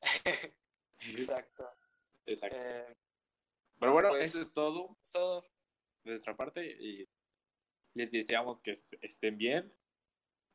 Exacto. 1.00 1.70
Exacto. 2.26 2.56
Eh, 2.56 2.96
Pero 3.80 3.92
bueno, 3.92 4.10
pues, 4.10 4.28
eso 4.28 4.40
es 4.40 4.52
todo. 4.52 4.96
Es 5.02 5.10
todo. 5.10 5.42
De 6.04 6.10
nuestra 6.10 6.36
parte 6.36 6.64
y 6.64 7.08
les 7.94 8.10
deseamos 8.10 8.60
que 8.60 8.72
estén 9.00 9.36
bien 9.36 9.74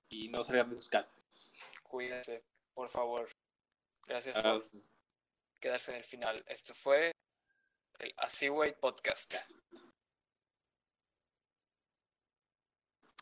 y 0.09 0.29
no 0.29 0.41
salgan 0.43 0.69
de 0.69 0.75
sus 0.75 0.87
casas. 0.87 1.25
Cuídense, 1.83 2.45
por 2.73 2.87
favor. 2.87 3.29
Gracias 4.07 4.39
por 4.39 4.61
quedarse 5.59 5.91
en 5.91 5.97
el 5.97 6.03
final. 6.03 6.43
Esto 6.47 6.73
fue 6.73 7.11
el 7.99 8.13
Asiway 8.17 8.79
Podcast. 8.79 9.35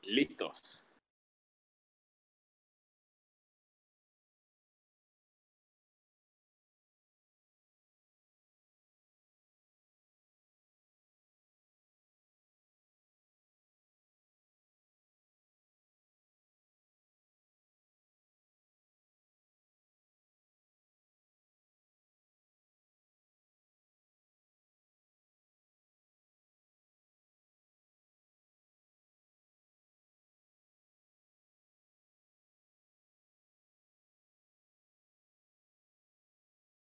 Listo. 0.01 0.53